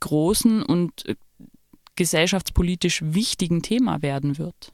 [0.00, 1.16] großen und
[1.96, 4.72] gesellschaftspolitisch wichtigen Thema werden wird.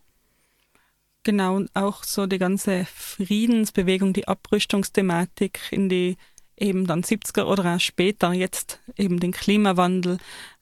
[1.23, 6.17] Genau, und auch so die ganze Friedensbewegung, die Abrüstungsthematik in die
[6.57, 10.19] eben dann 70er oder auch später, jetzt eben den Klimawandel.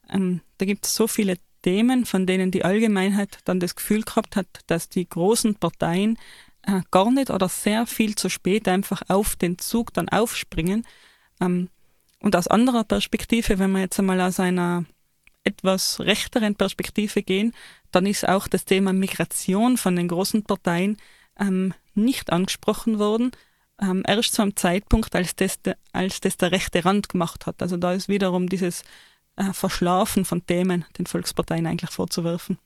[0.09, 4.35] Ähm, da gibt es so viele Themen, von denen die Allgemeinheit dann das Gefühl gehabt
[4.35, 6.17] hat, dass die großen Parteien
[6.63, 10.85] äh, gar nicht oder sehr viel zu spät einfach auf den Zug dann aufspringen.
[11.41, 11.69] Ähm,
[12.21, 14.85] und aus anderer Perspektive, wenn wir jetzt einmal aus einer
[15.43, 17.53] etwas rechteren Perspektive gehen,
[17.91, 20.97] dann ist auch das Thema Migration von den großen Parteien
[21.39, 23.31] ähm, nicht angesprochen worden,
[23.81, 25.59] ähm, erst zu einem Zeitpunkt, als das,
[25.93, 27.61] als das der rechte Rand gemacht hat.
[27.61, 28.83] Also da ist wiederum dieses
[29.37, 32.57] äh, Verschlafen von Themen den Volksparteien eigentlich vorzuwerfen.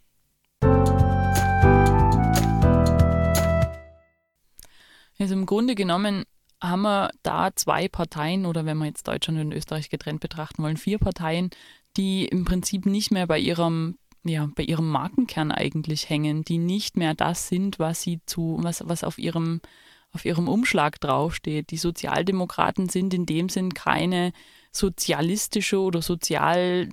[5.20, 6.26] Also im Grunde genommen
[6.62, 10.78] haben wir da zwei Parteien oder wenn wir jetzt Deutschland und Österreich getrennt betrachten wollen,
[10.78, 11.50] vier Parteien,
[11.98, 16.98] die im Prinzip nicht mehr bei ihrem ja, bei ihrem Markenkern eigentlich hängen, die nicht
[16.98, 19.60] mehr das sind, was sie zu, was, was auf ihrem,
[20.14, 21.72] auf ihrem Umschlag draufsteht.
[21.72, 24.32] Die Sozialdemokraten sind in dem Sinn keine
[24.72, 26.90] sozialistische oder sozial,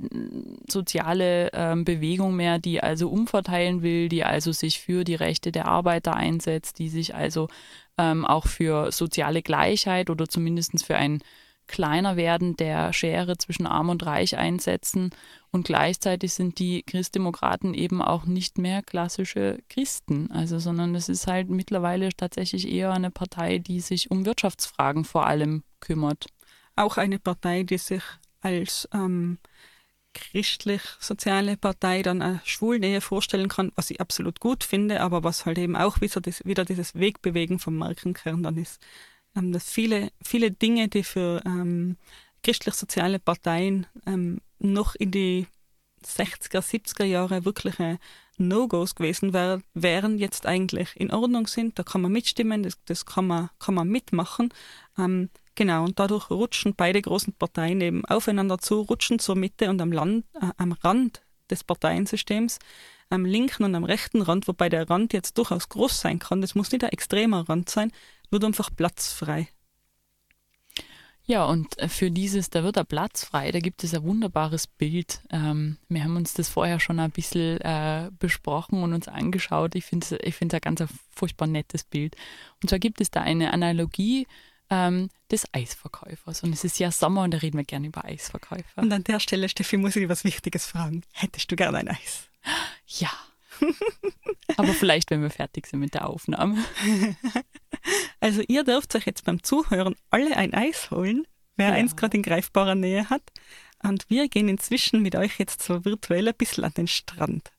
[0.69, 5.67] soziale ähm, Bewegung mehr, die also umverteilen will, die also sich für die Rechte der
[5.67, 7.49] Arbeiter einsetzt, die sich also
[7.97, 11.23] ähm, auch für soziale Gleichheit oder zumindest für ein
[11.71, 15.11] kleiner werden der Schere zwischen Arm und Reich einsetzen.
[15.53, 21.27] Und gleichzeitig sind die Christdemokraten eben auch nicht mehr klassische Christen, also sondern es ist
[21.27, 26.27] halt mittlerweile tatsächlich eher eine Partei, die sich um Wirtschaftsfragen vor allem kümmert.
[26.77, 28.03] Auch eine Partei, die sich
[28.41, 29.39] als ähm,
[30.13, 35.59] christlich-soziale Partei dann eine Schwulnähe vorstellen kann, was ich absolut gut finde, aber was halt
[35.59, 38.81] eben auch wieder, wieder dieses Wegbewegen vom Markenkern dann ist.
[39.37, 41.97] Ähm, dass viele, viele Dinge, die für ähm,
[42.43, 45.47] christlich-soziale Parteien ähm, noch in die
[46.05, 47.99] 60er, 70er Jahre wirkliche
[48.39, 51.79] No-Gos gewesen wär, wären, jetzt eigentlich in Ordnung sind.
[51.79, 54.53] Da kann man mitstimmen, das, das kann, man, kann man mitmachen.
[54.99, 59.81] Ähm, genau, und dadurch rutschen beide großen Parteien eben aufeinander zu, rutschen zur Mitte und
[59.81, 62.59] am, Land, äh, am Rand des Parteiensystems,
[63.11, 66.41] am linken und am rechten Rand, wobei der Rand jetzt durchaus groß sein kann.
[66.41, 67.93] Das muss nicht ein extremer Rand sein,
[68.31, 69.49] wird einfach Platz frei.
[71.31, 75.21] Ja, und für dieses, da wird der Platz frei, da gibt es ein wunderbares Bild.
[75.31, 79.77] Ähm, wir haben uns das vorher schon ein bisschen äh, besprochen und uns angeschaut.
[79.77, 82.17] Ich finde es ich find's ein ganz ein furchtbar nettes Bild.
[82.61, 84.27] Und zwar gibt es da eine Analogie
[84.71, 86.43] ähm, des Eisverkäufers.
[86.43, 88.83] Und es ist ja Sommer und da reden wir gerne über Eisverkäufer.
[88.83, 91.03] Und an der Stelle, Steffi, muss ich was Wichtiges fragen.
[91.13, 92.29] Hättest du gern ein Eis?
[92.87, 93.11] Ja.
[94.57, 96.57] Aber vielleicht, wenn wir fertig sind mit der Aufnahme.
[98.21, 101.75] Also ihr dürft euch jetzt beim Zuhören alle ein Eis holen, wer ja.
[101.75, 103.23] eins gerade in greifbarer Nähe hat.
[103.83, 107.51] Und wir gehen inzwischen mit euch jetzt so virtuell ein bisschen an den Strand.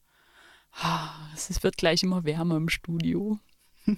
[1.35, 3.39] Es wird gleich immer wärmer im Studio.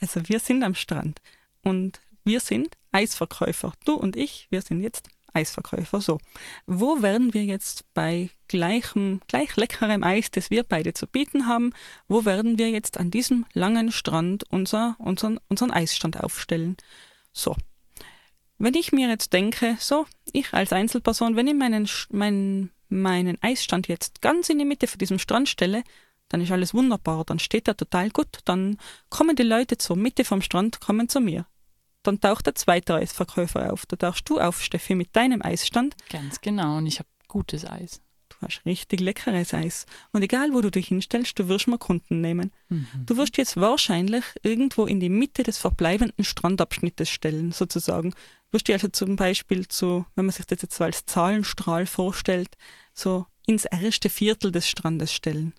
[0.00, 1.20] Also wir sind am Strand.
[1.62, 3.72] und wir sind Eisverkäufer.
[3.84, 6.00] Du und ich, wir sind jetzt Eisverkäufer.
[6.00, 6.18] So,
[6.66, 11.72] wo werden wir jetzt bei gleichem, gleich leckerem Eis, das wir beide zu bieten haben,
[12.08, 16.76] wo werden wir jetzt an diesem langen Strand unser, unseren, unseren Eisstand aufstellen?
[17.32, 17.56] So.
[18.58, 23.88] Wenn ich mir jetzt denke, so, ich als Einzelperson, wenn ich meinen, meinen, meinen Eisstand
[23.88, 25.82] jetzt ganz in die Mitte von diesem Strand stelle,
[26.28, 28.76] dann ist alles wunderbar, dann steht er total gut, dann
[29.08, 31.46] kommen die Leute zur Mitte vom Strand, kommen zu mir
[32.02, 33.86] dann taucht der zweite Eisverkäufer auf.
[33.86, 35.94] Da tauchst du auf, Steffi, mit deinem Eisstand.
[36.08, 38.00] Ganz genau, und ich habe gutes Eis.
[38.28, 39.86] Du hast richtig leckeres Eis.
[40.12, 42.52] Und egal, wo du dich hinstellst, du wirst mal Kunden nehmen.
[42.68, 42.86] Mhm.
[43.04, 48.10] Du wirst jetzt wahrscheinlich irgendwo in die Mitte des verbleibenden Strandabschnittes stellen, sozusagen.
[48.10, 51.86] Du wirst dich also zum Beispiel zu, wenn man sich das jetzt so als Zahlenstrahl
[51.86, 52.56] vorstellt,
[52.94, 55.52] so ins erste Viertel des Strandes stellen.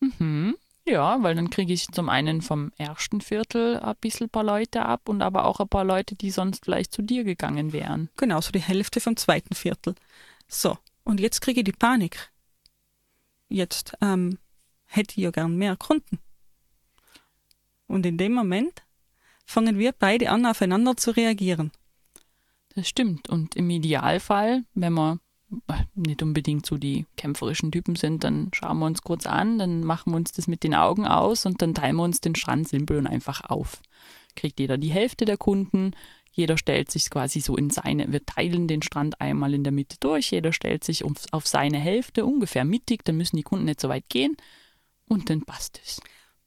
[0.00, 0.56] Mhm.
[0.84, 4.84] Ja, weil dann kriege ich zum einen vom ersten Viertel ein bisschen ein paar Leute
[4.84, 8.10] ab und aber auch ein paar Leute, die sonst vielleicht zu dir gegangen wären.
[8.16, 9.94] Genau, so die Hälfte vom zweiten Viertel.
[10.48, 12.32] So, und jetzt kriege ich die Panik.
[13.48, 14.38] Jetzt ähm,
[14.86, 16.18] hätte ich ja gern mehr Kunden.
[17.86, 18.82] Und in dem Moment
[19.46, 21.70] fangen wir beide an, aufeinander zu reagieren.
[22.74, 23.28] Das stimmt.
[23.28, 25.20] Und im Idealfall, wenn man
[25.94, 30.12] nicht unbedingt so die kämpferischen Typen sind, dann schauen wir uns kurz an, dann machen
[30.12, 32.98] wir uns das mit den Augen aus und dann teilen wir uns den Strand simpel
[32.98, 33.80] und einfach auf.
[34.34, 35.92] Kriegt jeder die Hälfte der Kunden,
[36.32, 39.96] jeder stellt sich quasi so in seine, wir teilen den Strand einmal in der Mitte
[40.00, 43.80] durch, jeder stellt sich auf, auf seine Hälfte ungefähr mittig, dann müssen die Kunden nicht
[43.80, 44.36] so weit gehen
[45.06, 46.00] und dann passt es.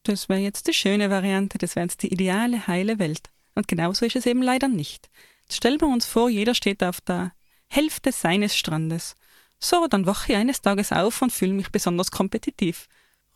[0.04, 3.30] Das wäre jetzt die schöne Variante, das wäre jetzt die ideale, heile Welt.
[3.54, 5.10] Und genauso ist es eben leider nicht.
[5.44, 7.32] Jetzt stellen wir uns vor, jeder steht auf der
[7.76, 9.16] Hälfte seines Strandes.
[9.60, 12.88] So, dann wache ich eines Tages auf und fühle mich besonders kompetitiv.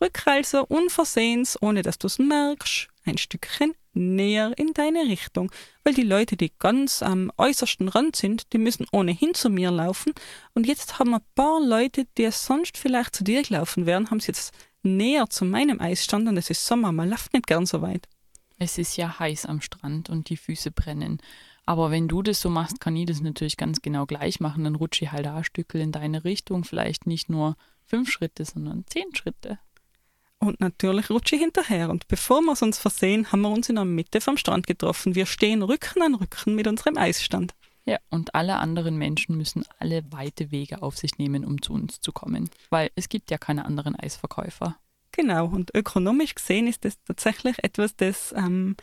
[0.02, 5.52] Rück also unversehens, ohne dass du's merkst, ein Stückchen näher in deine Richtung,
[5.84, 10.14] weil die Leute, die ganz am äußersten Rand sind, die müssen ohnehin zu mir laufen
[10.54, 14.28] und jetzt haben ein paar Leute, die sonst vielleicht zu dir gelaufen wären, haben sie
[14.28, 18.08] jetzt näher zu meinem Eisstand und es ist Sommer, man läuft nicht gern so weit.
[18.58, 21.22] Es ist ja heiß am Strand und die Füße brennen.
[21.70, 24.64] Aber wenn du das so machst, kann ich das natürlich ganz genau gleich machen.
[24.64, 26.64] Dann rutsche ich halt ein Stückel in deine Richtung.
[26.64, 29.60] Vielleicht nicht nur fünf Schritte, sondern zehn Schritte.
[30.40, 31.92] Und natürlich rutsche ich hinterher.
[31.92, 35.14] Und bevor wir es uns versehen, haben wir uns in der Mitte vom Strand getroffen.
[35.14, 37.54] Wir stehen Rücken an Rücken mit unserem Eisstand.
[37.86, 42.02] Ja, und alle anderen Menschen müssen alle weite Wege auf sich nehmen, um zu uns
[42.02, 42.50] zu kommen.
[42.72, 44.76] Weil es gibt ja keine anderen Eisverkäufer.
[45.12, 48.76] Genau, und ökonomisch gesehen ist das tatsächlich etwas, das ähm,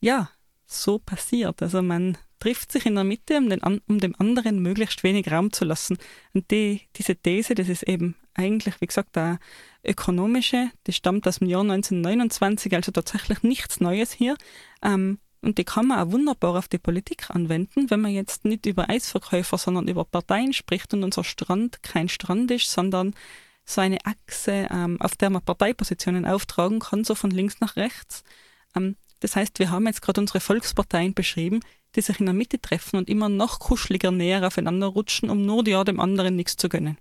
[0.00, 0.28] ja
[0.72, 1.62] so passiert.
[1.62, 5.52] Also man trifft sich in der Mitte, um, den, um dem anderen möglichst wenig Raum
[5.52, 5.98] zu lassen.
[6.34, 9.38] Und die, diese These, das ist eben eigentlich, wie gesagt, eine
[9.84, 14.36] ökonomische, die stammt aus dem Jahr 1929, also tatsächlich nichts Neues hier.
[14.82, 18.64] Ähm, und die kann man auch wunderbar auf die Politik anwenden, wenn man jetzt nicht
[18.66, 23.14] über Eisverkäufer, sondern über Parteien spricht und unser Strand kein Strand ist, sondern
[23.64, 28.22] so eine Achse, ähm, auf der man Parteipositionen auftragen kann, so von links nach rechts.
[28.76, 31.60] Ähm, das heißt, wir haben jetzt gerade unsere Volksparteien beschrieben,
[31.94, 35.66] die sich in der Mitte treffen und immer noch kuscheliger näher aufeinander rutschen, um nur
[35.68, 36.98] ja dem anderen nichts zu gönnen.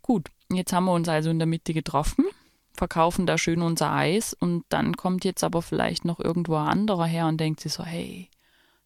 [0.00, 2.24] Gut, jetzt haben wir uns also in der Mitte getroffen,
[2.72, 7.04] verkaufen da schön unser Eis und dann kommt jetzt aber vielleicht noch irgendwo ein anderer
[7.04, 8.30] her und denkt sich so, hey,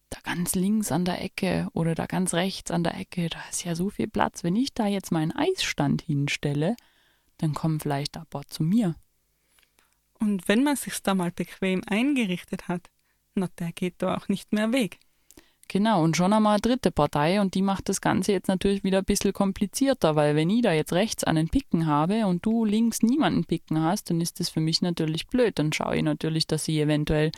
[0.09, 3.63] da ganz links an der Ecke oder da ganz rechts an der Ecke, da ist
[3.63, 4.43] ja so viel Platz.
[4.43, 6.75] Wenn ich da jetzt meinen Eisstand hinstelle,
[7.37, 8.95] dann kommen vielleicht ein paar zu mir.
[10.19, 12.89] Und wenn man sich da mal bequem eingerichtet hat,
[13.35, 14.99] na, der geht da auch nicht mehr weg.
[15.69, 18.99] Genau, und schon einmal eine dritte Partei und die macht das Ganze jetzt natürlich wieder
[18.99, 23.01] ein bisschen komplizierter, weil wenn ich da jetzt rechts einen Picken habe und du links
[23.01, 25.59] niemanden Picken hast, dann ist das für mich natürlich blöd.
[25.59, 27.31] Dann schaue ich natürlich, dass ich eventuell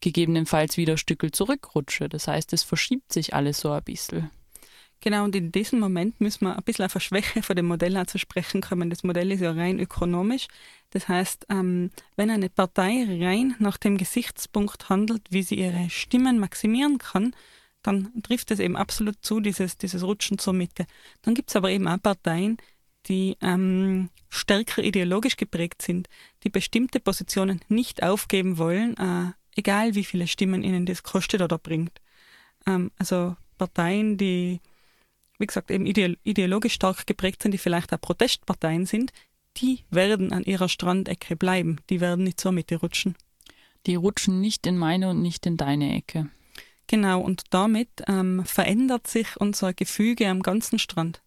[0.00, 2.08] gegebenenfalls wieder Stückel zurückrutsche.
[2.08, 4.30] Das heißt, es verschiebt sich alles so ein bisschen.
[5.00, 8.04] Genau, und in diesem Moment müssen wir ein bisschen auf eine Schwäche von dem Modell
[8.06, 8.90] zu sprechen kommen.
[8.90, 10.48] Das Modell ist ja rein ökonomisch.
[10.90, 16.40] Das heißt, ähm, wenn eine Partei rein nach dem Gesichtspunkt handelt, wie sie ihre Stimmen
[16.40, 17.34] maximieren kann,
[17.82, 20.84] dann trifft es eben absolut zu, dieses, dieses Rutschen zur Mitte.
[21.22, 22.56] Dann gibt es aber eben auch Parteien,
[23.06, 26.08] die ähm, stärker ideologisch geprägt sind,
[26.42, 31.56] die bestimmte Positionen nicht aufgeben wollen, äh, egal wie viele Stimmen ihnen das kostet oder
[31.58, 32.00] bringt.
[32.66, 34.60] Ähm, also Parteien, die
[35.38, 39.12] wie gesagt, eben ideologisch stark geprägt sind, die vielleicht auch Protestparteien sind,
[39.56, 41.78] die werden an ihrer Strandecke bleiben.
[41.90, 43.16] Die werden nicht zur Mitte rutschen.
[43.86, 46.28] Die rutschen nicht in meine und nicht in deine Ecke.
[46.86, 51.22] Genau, und damit ähm, verändert sich unser Gefüge am ganzen Strand.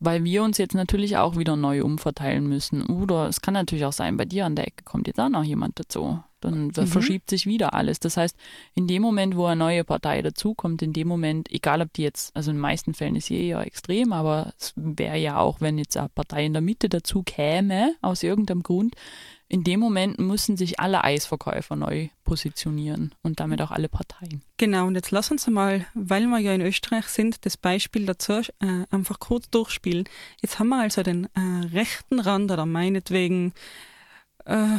[0.00, 2.82] Weil wir uns jetzt natürlich auch wieder neu umverteilen müssen.
[2.86, 5.44] Oder es kann natürlich auch sein, bei dir an der Ecke kommt jetzt auch noch
[5.44, 6.22] jemand dazu.
[6.40, 6.86] Dann Mhm.
[6.86, 7.98] verschiebt sich wieder alles.
[7.98, 8.36] Das heißt,
[8.74, 12.34] in dem Moment, wo eine neue Partei dazukommt, in dem Moment, egal ob die jetzt,
[12.36, 15.78] also in den meisten Fällen ist sie eher extrem, aber es wäre ja auch, wenn
[15.78, 18.94] jetzt eine Partei in der Mitte dazu käme, aus irgendeinem Grund,
[19.48, 24.42] in dem Moment müssen sich alle Eisverkäufer neu positionieren und damit auch alle Parteien.
[24.58, 28.32] Genau, und jetzt lass uns mal, weil wir ja in Österreich sind, das Beispiel dazu
[28.32, 28.42] äh,
[28.90, 30.04] einfach kurz durchspielen.
[30.42, 33.54] Jetzt haben wir also den äh, rechten Rand oder meinetwegen
[34.44, 34.78] äh,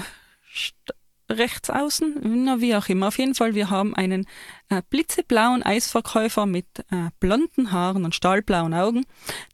[1.29, 3.07] rechts außen, na wie auch immer.
[3.07, 4.25] Auf jeden Fall, wir haben einen
[4.69, 9.05] äh, blitzeblauen Eisverkäufer mit äh, blonden Haaren und stahlblauen Augen,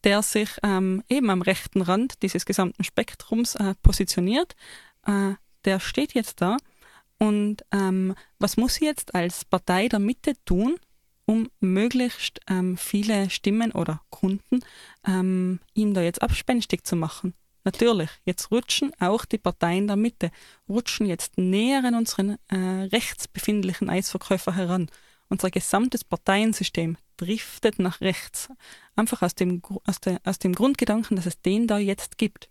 [0.04, 4.56] der sich ähm, eben am rechten Rand dieses gesamten Spektrums äh, positioniert.
[5.06, 5.34] Äh,
[5.66, 6.58] der steht jetzt da
[7.18, 10.78] und ähm, was muss sie jetzt als Partei der Mitte tun,
[11.26, 14.60] um möglichst ähm, viele Stimmen oder Kunden
[15.08, 17.34] ähm, ihm da jetzt abspenstig zu machen?
[17.64, 20.30] Natürlich, jetzt rutschen auch die Parteien der Mitte,
[20.70, 24.88] rutschen jetzt näher an unseren äh, rechts befindlichen Eisverkäufer heran.
[25.30, 28.50] Unser gesamtes Parteiensystem driftet nach rechts.
[28.96, 32.50] Einfach aus dem, aus, der, aus dem Grundgedanken, dass es den da jetzt gibt.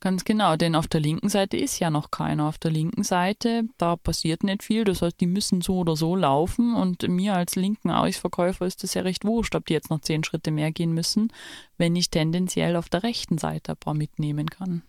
[0.00, 2.48] Ganz genau, denn auf der linken Seite ist ja noch keiner.
[2.48, 4.84] Auf der linken Seite, da passiert nicht viel.
[4.84, 6.76] Das heißt, die müssen so oder so laufen.
[6.76, 10.22] Und mir als linken Eisverkäufer ist das ja recht wurscht, ob die jetzt noch zehn
[10.22, 11.32] Schritte mehr gehen müssen,
[11.78, 14.82] wenn ich tendenziell auf der rechten Seite ein paar mitnehmen kann.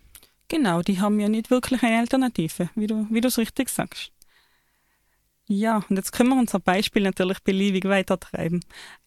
[0.46, 4.12] Genau, die haben ja nicht wirklich eine Alternative, wie du wie du es richtig sagst.
[5.46, 8.60] Ja, und jetzt können wir unser Beispiel natürlich beliebig weitertreiben.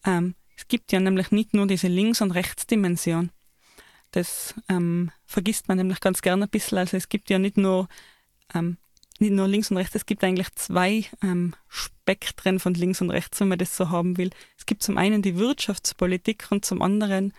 [0.04, 3.30] Ähm, es gibt ja nämlich nicht nur diese Links- und Rechtsdimension.
[4.14, 6.78] Das ähm, vergisst man nämlich ganz gerne ein bisschen.
[6.78, 7.88] Also es gibt ja nicht nur,
[8.54, 8.76] ähm,
[9.18, 13.40] nicht nur links und rechts, es gibt eigentlich zwei ähm, Spektren von links und rechts,
[13.40, 14.30] wenn man das so haben will.
[14.56, 17.32] Es gibt zum einen die Wirtschaftspolitik und zum anderen,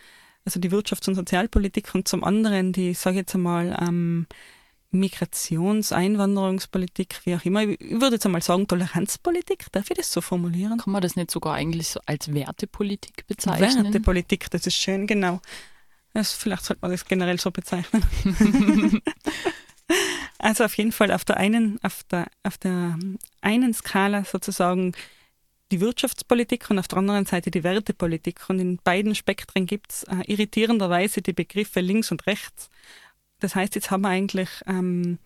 [0.43, 4.27] also die Wirtschafts- und Sozialpolitik und zum anderen die, sage ich jetzt einmal, ähm,
[4.91, 7.63] Migrations-, Einwanderungspolitik, wie auch immer.
[7.63, 10.77] Ich würde jetzt einmal sagen, Toleranzpolitik, darf ich das so formulieren?
[10.79, 13.85] Kann man das nicht sogar eigentlich so als Wertepolitik bezeichnen?
[13.85, 15.39] Wertepolitik, das ist schön, genau.
[16.15, 18.01] Das, vielleicht sollte man das generell so bezeichnen.
[20.39, 22.97] also auf jeden Fall auf der einen, auf der, auf der
[23.41, 24.93] einen Skala sozusagen
[25.71, 28.49] die Wirtschaftspolitik und auf der anderen Seite die Wertepolitik.
[28.49, 32.69] Und in beiden Spektren gibt es äh, irritierenderweise die Begriffe links und rechts.
[33.41, 35.19] Das heißt, jetzt haben wir eigentlich ähm,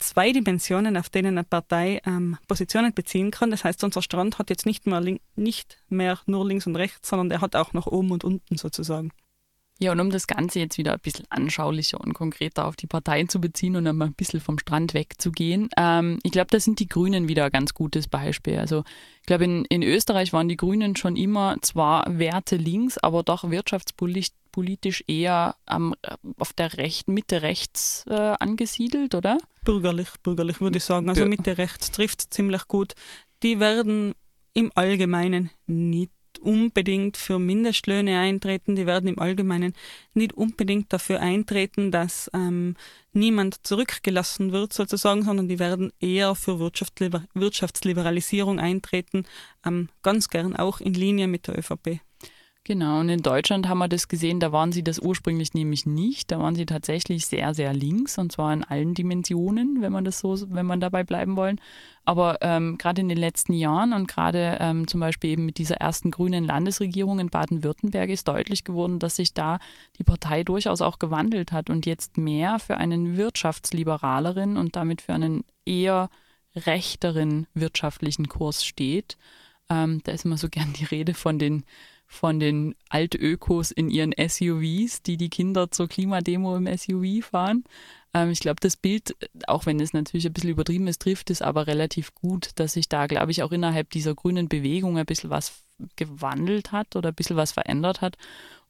[0.00, 3.52] zwei Dimensionen, auf denen eine Partei ähm, Positionen beziehen kann.
[3.52, 5.00] Das heißt, unser Strand hat jetzt nicht mehr,
[5.36, 9.12] nicht mehr nur links und rechts, sondern der hat auch noch oben und unten sozusagen.
[9.82, 13.28] Ja, und um das Ganze jetzt wieder ein bisschen anschaulicher und konkreter auf die Parteien
[13.28, 16.86] zu beziehen und einmal ein bisschen vom Strand wegzugehen, ähm, ich glaube, da sind die
[16.86, 18.60] Grünen wieder ein ganz gutes Beispiel.
[18.60, 18.84] Also
[19.22, 23.50] ich glaube, in, in Österreich waren die Grünen schon immer zwar Werte links, aber doch
[23.50, 25.96] wirtschaftspolitisch eher am,
[26.38, 29.38] auf der rechten Mitte rechts äh, angesiedelt, oder?
[29.64, 31.08] Bürgerlich, bürgerlich würde ich sagen.
[31.08, 31.26] Also.
[31.26, 32.92] Mitte rechts trifft ziemlich gut.
[33.42, 34.14] Die werden
[34.54, 39.74] im Allgemeinen nicht unbedingt für Mindestlöhne eintreten, die werden im Allgemeinen
[40.14, 42.76] nicht unbedingt dafür eintreten, dass ähm,
[43.12, 49.24] niemand zurückgelassen wird sozusagen, sondern die werden eher für Wirtschaftsliber Wirtschaftsliberalisierung eintreten,
[49.64, 52.00] ähm, ganz gern auch in Linie mit der ÖVP.
[52.64, 56.30] Genau, und in Deutschland haben wir das gesehen, da waren sie das ursprünglich nämlich nicht.
[56.30, 60.20] Da waren sie tatsächlich sehr, sehr links und zwar in allen Dimensionen, wenn man das
[60.20, 61.60] so, wenn man dabei bleiben wollen.
[62.04, 65.78] Aber ähm, gerade in den letzten Jahren und gerade ähm, zum Beispiel eben mit dieser
[65.78, 69.58] ersten grünen Landesregierung in Baden-Württemberg ist deutlich geworden, dass sich da
[69.98, 75.14] die Partei durchaus auch gewandelt hat und jetzt mehr für einen wirtschaftsliberaleren und damit für
[75.14, 76.10] einen eher
[76.54, 79.16] rechteren wirtschaftlichen Kurs steht.
[79.68, 81.64] Ähm, da ist immer so gern die Rede von den
[82.12, 87.64] von den Altökos in ihren SUVs, die die Kinder zur Klimademo im SUV fahren.
[88.12, 91.40] Ähm, ich glaube, das Bild, auch wenn es natürlich ein bisschen übertrieben ist, trifft es
[91.40, 95.30] aber relativ gut, dass sich da, glaube ich, auch innerhalb dieser grünen Bewegung ein bisschen
[95.30, 95.64] was
[95.96, 98.16] gewandelt hat oder ein bisschen was verändert hat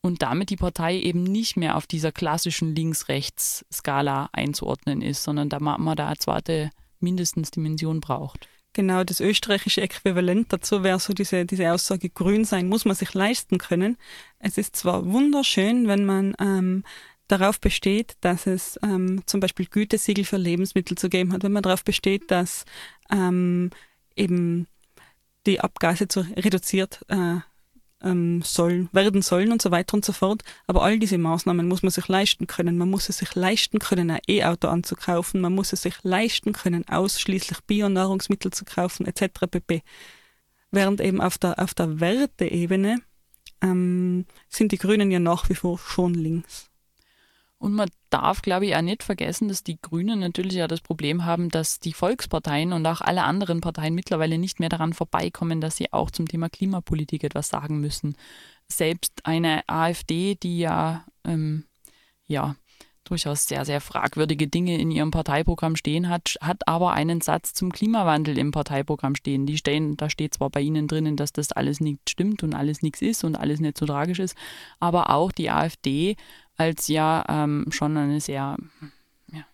[0.00, 5.58] und damit die Partei eben nicht mehr auf dieser klassischen Links-Rechts-Skala einzuordnen ist, sondern da
[5.58, 6.70] man, da eine zweite
[7.00, 8.48] mindestens Dimension braucht.
[8.74, 13.12] Genau, das österreichische Äquivalent dazu wäre so diese, diese Aussage, grün sein muss man sich
[13.12, 13.98] leisten können.
[14.38, 16.82] Es ist zwar wunderschön, wenn man ähm,
[17.28, 21.62] darauf besteht, dass es ähm, zum Beispiel Gütesiegel für Lebensmittel zu geben hat, wenn man
[21.62, 22.64] darauf besteht, dass
[23.10, 23.70] ähm,
[24.16, 24.66] eben
[25.46, 27.40] die Abgase zu reduziert äh,
[28.02, 30.42] ähm, sollen, werden sollen und so weiter und so fort.
[30.66, 32.76] Aber all diese Maßnahmen muss man sich leisten können.
[32.76, 35.40] Man muss es sich leisten können, ein E-Auto anzukaufen.
[35.40, 39.46] Man muss es sich leisten können, ausschließlich Bionahrungsmittel zu kaufen, etc.
[39.50, 39.82] pp.
[40.70, 43.02] Während eben auf der, auf der Werteebene
[43.62, 46.71] ähm, sind die Grünen ja nach wie vor schon links.
[47.62, 51.24] Und man darf, glaube ich, auch nicht vergessen, dass die Grünen natürlich ja das Problem
[51.24, 55.76] haben, dass die Volksparteien und auch alle anderen Parteien mittlerweile nicht mehr daran vorbeikommen, dass
[55.76, 58.16] sie auch zum Thema Klimapolitik etwas sagen müssen.
[58.66, 61.62] Selbst eine AfD, die ja, ähm,
[62.26, 62.56] ja
[63.04, 67.72] durchaus sehr, sehr fragwürdige Dinge in ihrem Parteiprogramm stehen hat, hat aber einen Satz zum
[67.72, 69.46] Klimawandel im Parteiprogramm stehen.
[69.46, 72.82] Die stehen, da steht zwar bei ihnen drinnen, dass das alles nicht stimmt und alles
[72.82, 74.36] nichts ist und alles nicht so tragisch ist,
[74.78, 76.16] aber auch die AfD
[76.56, 78.56] als ja ähm, schon eine sehr
[79.32, 79.44] ja,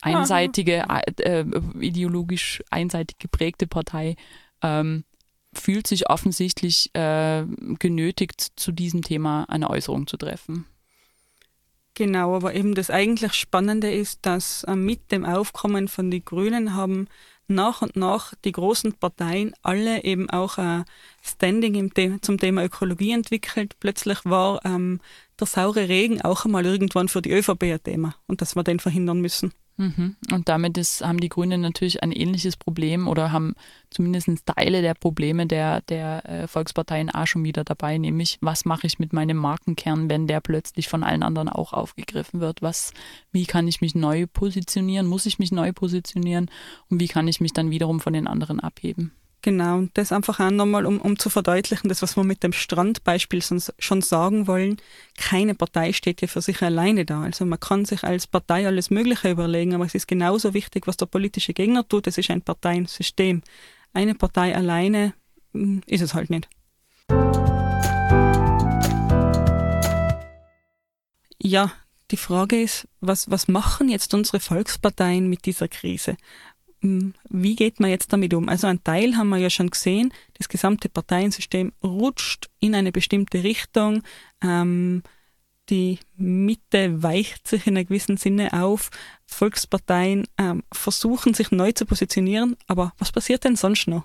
[0.00, 0.84] einseitige,
[1.18, 1.44] äh,
[1.80, 4.16] ideologisch einseitig geprägte Partei
[4.62, 5.04] ähm,
[5.52, 7.44] fühlt sich offensichtlich äh,
[7.78, 10.66] genötigt, zu diesem Thema eine Äußerung zu treffen.
[11.94, 16.74] Genau, aber eben das eigentlich Spannende ist, dass äh, mit dem Aufkommen von den Grünen
[16.74, 17.08] haben
[17.50, 20.84] nach und nach die großen Parteien alle eben auch ein
[21.22, 23.74] Standing im The zum Thema Ökologie entwickelt.
[23.80, 25.00] Plötzlich war ähm,
[25.38, 28.78] der saure Regen auch einmal irgendwann für die ÖVP ein Thema und dass wir den
[28.78, 29.52] verhindern müssen.
[29.80, 30.16] Mhm.
[30.30, 33.54] Und damit ist, haben die Grünen natürlich ein ähnliches Problem oder haben
[33.88, 38.86] zumindest Teile der Probleme der, der äh, Volksparteien auch schon wieder dabei, nämlich was mache
[38.86, 42.60] ich mit meinem Markenkern, wenn der plötzlich von allen anderen auch aufgegriffen wird?
[42.60, 42.92] Was,
[43.32, 45.06] wie kann ich mich neu positionieren?
[45.06, 46.50] Muss ich mich neu positionieren?
[46.90, 49.12] Und wie kann ich mich dann wiederum von den anderen abheben?
[49.42, 52.52] Genau, und das einfach auch nochmal, um, um zu verdeutlichen, das, was wir mit dem
[52.52, 53.42] Strandbeispiel
[53.78, 54.76] schon sagen wollen,
[55.16, 57.22] keine Partei steht ja für sich alleine da.
[57.22, 60.98] Also man kann sich als Partei alles Mögliche überlegen, aber es ist genauso wichtig, was
[60.98, 63.42] der politische Gegner tut, es ist ein Parteiensystem.
[63.94, 65.14] Eine Partei alleine
[65.52, 66.46] hm, ist es halt nicht.
[71.42, 71.72] Ja,
[72.10, 76.16] die Frage ist, was, was machen jetzt unsere Volksparteien mit dieser Krise?
[76.82, 78.48] Hm, wie geht man jetzt damit um?
[78.48, 83.42] Also ein Teil haben wir ja schon gesehen, das gesamte Parteiensystem rutscht in eine bestimmte
[83.44, 84.02] Richtung.
[84.42, 85.02] Ähm,
[85.68, 88.90] die Mitte weicht sich in einem gewissen Sinne auf.
[89.26, 92.56] Volksparteien ähm, versuchen sich neu zu positionieren.
[92.66, 94.04] Aber was passiert denn sonst noch?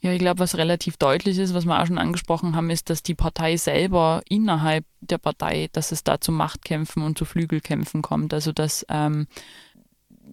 [0.00, 3.02] Ja, ich glaube, was relativ deutlich ist, was wir auch schon angesprochen haben, ist, dass
[3.02, 8.32] die Partei selber innerhalb der Partei, dass es da zu Machtkämpfen und zu Flügelkämpfen kommt.
[8.32, 9.26] Also dass ähm,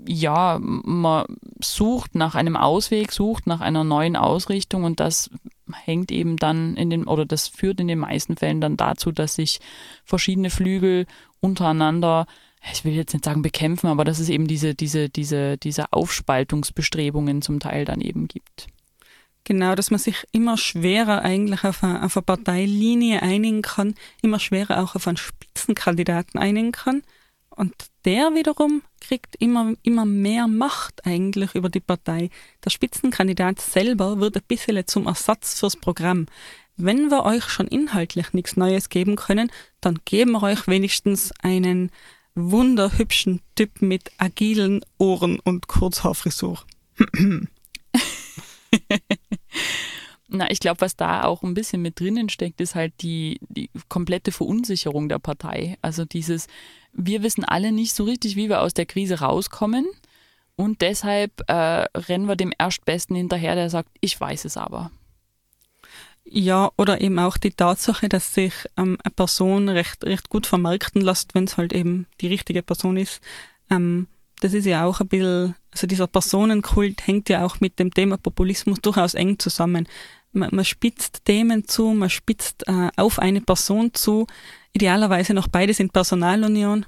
[0.07, 1.25] ja, man
[1.61, 5.29] sucht nach einem Ausweg, sucht nach einer neuen Ausrichtung und das
[5.71, 9.35] hängt eben dann in den, oder das führt in den meisten Fällen dann dazu, dass
[9.35, 9.59] sich
[10.03, 11.05] verschiedene Flügel
[11.39, 12.25] untereinander,
[12.71, 17.41] ich will jetzt nicht sagen bekämpfen, aber dass es eben diese, diese, diese, diese Aufspaltungsbestrebungen
[17.41, 18.67] zum Teil dann eben gibt.
[19.45, 24.39] Genau, dass man sich immer schwerer eigentlich auf eine, auf eine Parteilinie einigen kann, immer
[24.39, 27.03] schwerer auch auf einen Spitzenkandidaten einigen kann.
[27.55, 27.73] Und
[28.05, 32.29] der wiederum kriegt immer, immer mehr Macht eigentlich über die Partei.
[32.63, 36.25] Der Spitzenkandidat selber wird ein bisschen zum Ersatz fürs Programm.
[36.75, 39.51] Wenn wir euch schon inhaltlich nichts Neues geben können,
[39.81, 41.91] dann geben wir euch wenigstens einen
[42.35, 46.59] wunderhübschen Typ mit agilen Ohren und Kurzhaarfrisur.
[50.29, 53.69] Na, ich glaube, was da auch ein bisschen mit drinnen steckt, ist halt die, die
[53.87, 55.77] komplette Verunsicherung der Partei.
[55.83, 56.47] Also dieses,
[56.93, 59.85] wir wissen alle nicht so richtig, wie wir aus der Krise rauskommen.
[60.55, 61.53] Und deshalb äh,
[61.95, 64.91] rennen wir dem Erstbesten hinterher, der sagt, ich weiß es aber.
[66.25, 71.01] Ja, oder eben auch die Tatsache, dass sich ähm, eine Person recht, recht gut vermarkten
[71.01, 73.19] lässt, wenn es halt eben die richtige Person ist.
[73.69, 74.07] Ähm,
[74.39, 78.17] das ist ja auch ein bisschen, also dieser Personenkult hängt ja auch mit dem Thema
[78.17, 79.87] Populismus durchaus eng zusammen
[80.33, 84.27] man, man spitzt Themen zu, man spitzt äh, auf eine Person zu.
[84.73, 86.85] Idealerweise noch beides in Personalunion.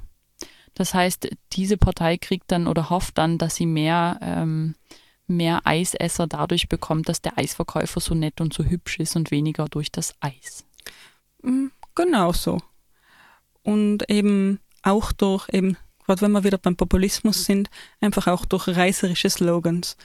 [0.74, 4.76] Das heißt, diese Partei kriegt dann oder hofft dann, dass sie mehr, ähm,
[5.28, 9.66] mehr Eisesser dadurch bekommt, dass der Eisverkäufer so nett und so hübsch ist und weniger
[9.70, 10.66] durch das Eis.
[11.42, 12.60] Mm, genau so.
[13.64, 17.70] Und eben auch durch eben, gerade wenn wir wieder beim Populismus sind,
[18.02, 19.96] einfach auch durch reißerische Slogans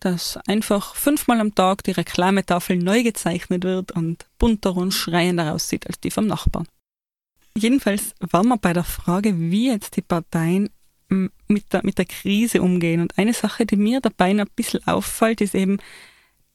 [0.00, 5.86] dass einfach fünfmal am Tag die Reklametafel neu gezeichnet wird und bunter und schreiender aussieht
[5.86, 6.66] als die vom Nachbarn.
[7.56, 10.70] Jedenfalls waren wir bei der Frage, wie jetzt die Parteien
[11.08, 13.00] mit der, mit der Krise umgehen.
[13.00, 15.78] Und eine Sache, die mir dabei ein bisschen auffällt, ist eben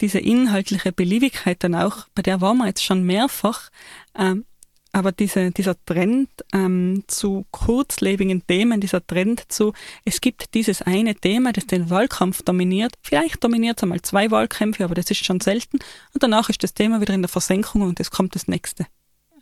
[0.02, 3.70] diese inhaltliche Beliebigkeit dann auch, bei der waren wir jetzt schon mehrfach,
[4.18, 4.46] ähm,
[4.94, 9.74] aber diese, dieser Trend ähm, zu kurzlebigen Themen, dieser Trend zu,
[10.06, 14.84] es gibt dieses eine Thema, das den Wahlkampf dominiert, vielleicht dominiert es einmal zwei Wahlkämpfe,
[14.84, 15.80] aber das ist schon selten,
[16.14, 18.86] und danach ist das Thema wieder in der Versenkung und es kommt das nächste.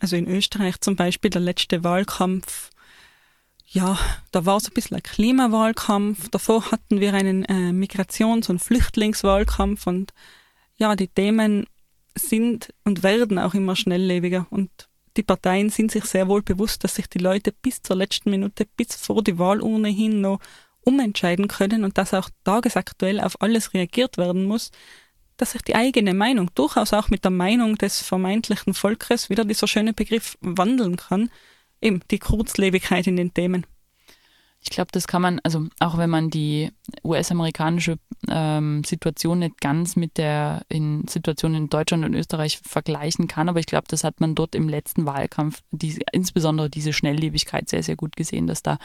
[0.00, 2.70] Also in Österreich zum Beispiel der letzte Wahlkampf,
[3.66, 3.98] ja,
[4.32, 9.86] da war es ein bisschen ein Klimawahlkampf, davor hatten wir einen äh, Migrations- und Flüchtlingswahlkampf
[9.86, 10.12] und
[10.76, 11.66] ja, die Themen
[12.14, 14.46] sind und werden auch immer schnelllebiger.
[14.50, 14.70] Und
[15.16, 18.66] die Parteien sind sich sehr wohl bewusst, dass sich die Leute bis zur letzten Minute,
[18.76, 20.40] bis vor die Wahlurne hin noch
[20.82, 24.70] umentscheiden können und dass auch tagesaktuell auf alles reagiert werden muss,
[25.36, 29.66] dass sich die eigene Meinung durchaus auch mit der Meinung des vermeintlichen Volkes, wieder dieser
[29.66, 31.30] schöne Begriff, wandeln kann.
[31.80, 33.66] Eben die Kurzlebigkeit in den Themen.
[34.62, 36.70] Ich glaube, das kann man, also auch wenn man die
[37.02, 37.98] US-amerikanische
[38.28, 43.58] ähm, Situation nicht ganz mit der in Situation in Deutschland und Österreich vergleichen kann, aber
[43.58, 47.96] ich glaube, das hat man dort im letzten Wahlkampf, diese, insbesondere diese Schnelllebigkeit sehr, sehr
[47.96, 48.78] gut gesehen, dass da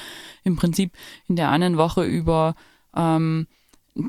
[0.43, 0.93] im Prinzip
[1.27, 2.55] in der einen Woche über
[2.95, 3.45] ähm,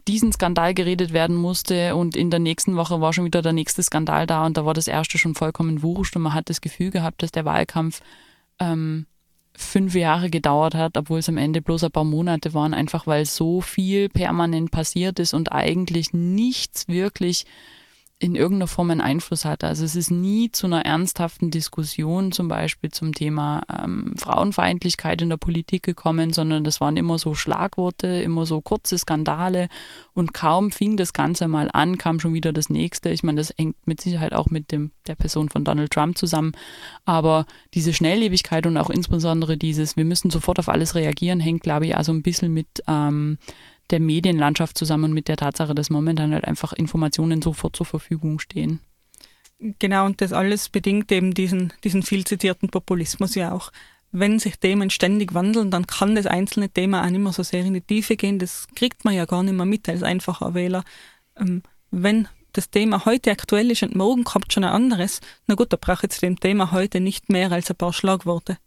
[0.07, 3.83] diesen Skandal geredet werden musste und in der nächsten Woche war schon wieder der nächste
[3.83, 6.91] Skandal da und da war das erste schon vollkommen wurscht und man hat das Gefühl
[6.91, 8.01] gehabt, dass der Wahlkampf
[8.59, 9.07] ähm,
[9.59, 13.27] fünf Jahre gedauert hat, obwohl es am Ende bloß ein paar Monate waren, einfach weil
[13.27, 17.45] so viel permanent passiert ist und eigentlich nichts wirklich
[18.21, 19.69] in irgendeiner Form einen Einfluss hatte.
[19.69, 25.29] Also es ist nie zu einer ernsthaften Diskussion zum Beispiel zum Thema ähm, Frauenfeindlichkeit in
[25.29, 29.69] der Politik gekommen, sondern das waren immer so Schlagworte, immer so kurze Skandale
[30.15, 33.11] und kaum fing das Ganze mal an, kam schon wieder das nächste.
[33.11, 36.53] Ich meine, das hängt mit Sicherheit auch mit dem, der Person von Donald Trump zusammen,
[37.05, 41.87] aber diese Schnelllebigkeit und auch insbesondere dieses, wir müssen sofort auf alles reagieren, hängt, glaube
[41.87, 43.39] ich, also ein bisschen mit ähm,
[43.91, 48.81] der Medienlandschaft zusammen mit der Tatsache, dass momentan halt einfach Informationen sofort zur Verfügung stehen.
[49.59, 53.73] Genau, und das alles bedingt eben diesen, diesen viel zitierten Populismus ja auch.
[54.13, 57.65] Wenn sich Themen ständig wandeln, dann kann das einzelne Thema auch nicht mehr so sehr
[57.65, 58.39] in die Tiefe gehen.
[58.39, 60.85] Das kriegt man ja gar nicht mehr mit als einfacher Wähler.
[61.37, 65.73] Ähm, wenn das Thema heute aktuell ist und morgen kommt schon ein anderes, na gut,
[65.73, 68.59] da braucht jetzt dem Thema heute nicht mehr als ein paar Schlagworte.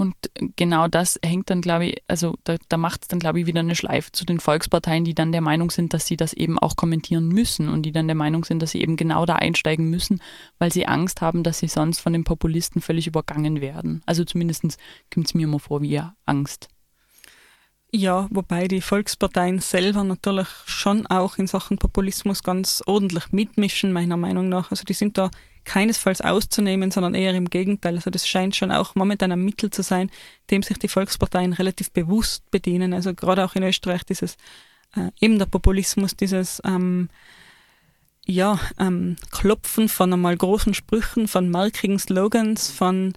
[0.00, 0.14] Und
[0.56, 3.60] genau das hängt dann, glaube ich, also da, da macht es dann, glaube ich, wieder
[3.60, 6.74] eine Schleife zu den Volksparteien, die dann der Meinung sind, dass sie das eben auch
[6.74, 10.22] kommentieren müssen und die dann der Meinung sind, dass sie eben genau da einsteigen müssen,
[10.58, 14.00] weil sie Angst haben, dass sie sonst von den Populisten völlig übergangen werden.
[14.06, 14.78] Also zumindest
[15.12, 16.68] kommt es mir immer vor wie Angst.
[17.92, 24.16] Ja, wobei die Volksparteien selber natürlich schon auch in Sachen Populismus ganz ordentlich mitmischen, meiner
[24.16, 24.70] Meinung nach.
[24.70, 25.30] Also die sind da
[25.64, 27.96] keinesfalls auszunehmen, sondern eher im Gegenteil.
[27.96, 30.10] Also das scheint schon auch momentan ein Mittel zu sein,
[30.50, 32.92] dem sich die Volksparteien relativ bewusst bedienen.
[32.92, 34.36] Also gerade auch in Österreich dieses
[34.96, 37.08] äh, eben der Populismus, dieses ähm,
[38.26, 43.12] ja, ähm, Klopfen von einmal großen Sprüchen, von markigen Slogans, von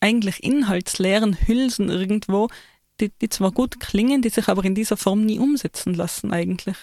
[0.00, 2.48] eigentlich inhaltsleeren Hülsen irgendwo,
[3.00, 6.76] die, die zwar gut klingen, die sich aber in dieser Form nie umsetzen lassen eigentlich.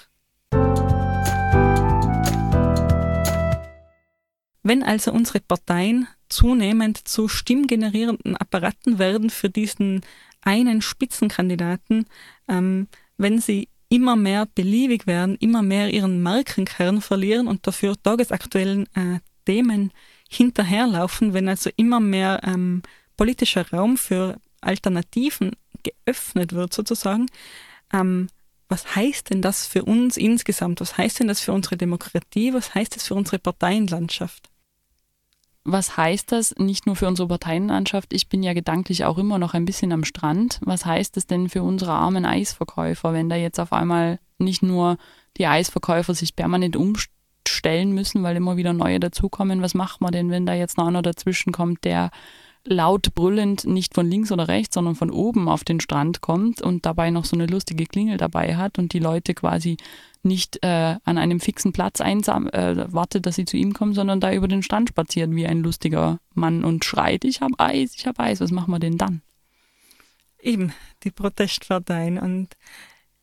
[4.70, 10.02] Wenn also unsere Parteien zunehmend zu stimmgenerierenden Apparaten werden für diesen
[10.42, 12.06] einen Spitzenkandidaten,
[12.48, 18.86] ähm, wenn sie immer mehr beliebig werden, immer mehr ihren Markenkern verlieren und dafür tagesaktuellen
[18.94, 19.92] äh, Themen
[20.30, 22.84] hinterherlaufen, wenn also immer mehr ähm,
[23.18, 27.26] politischer Raum für Alternativen geöffnet wird sozusagen,
[27.92, 28.28] ähm,
[28.68, 30.80] was heißt denn das für uns insgesamt?
[30.80, 32.54] Was heißt denn das für unsere Demokratie?
[32.54, 34.48] Was heißt das für unsere Parteienlandschaft?
[35.64, 38.14] Was heißt das nicht nur für unsere Parteienlandschaft?
[38.14, 40.60] Ich bin ja gedanklich auch immer noch ein bisschen am Strand.
[40.64, 44.98] Was heißt es denn für unsere armen Eisverkäufer, wenn da jetzt auf einmal nicht nur
[45.38, 49.62] die Eisverkäufer sich permanent umstellen müssen, weil immer wieder neue dazukommen?
[49.62, 52.10] Was macht man denn, wenn da jetzt noch einer dazwischen kommt, der
[52.66, 56.86] laut brüllend nicht von links oder rechts, sondern von oben auf den Strand kommt und
[56.86, 59.78] dabei noch so eine lustige Klingel dabei hat und die Leute quasi
[60.24, 64.20] nicht äh, an einem fixen Platz einsam äh, wartet, dass sie zu ihm kommen, sondern
[64.20, 68.06] da über den Strand spaziert wie ein lustiger Mann und schreit, ich habe Eis, ich
[68.06, 69.22] habe Eis, was machen wir denn dann?
[70.42, 72.56] Eben, die Protestparteien und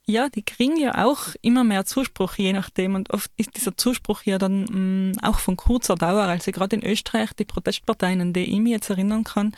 [0.09, 2.94] ja, die kriegen ja auch immer mehr Zuspruch, je nachdem.
[2.94, 6.22] Und oft ist dieser Zuspruch ja dann mh, mm, auch von kurzer Dauer.
[6.22, 9.57] Also gerade in Österreich, die Protestparteien, an die ich mich jetzt erinnern kann,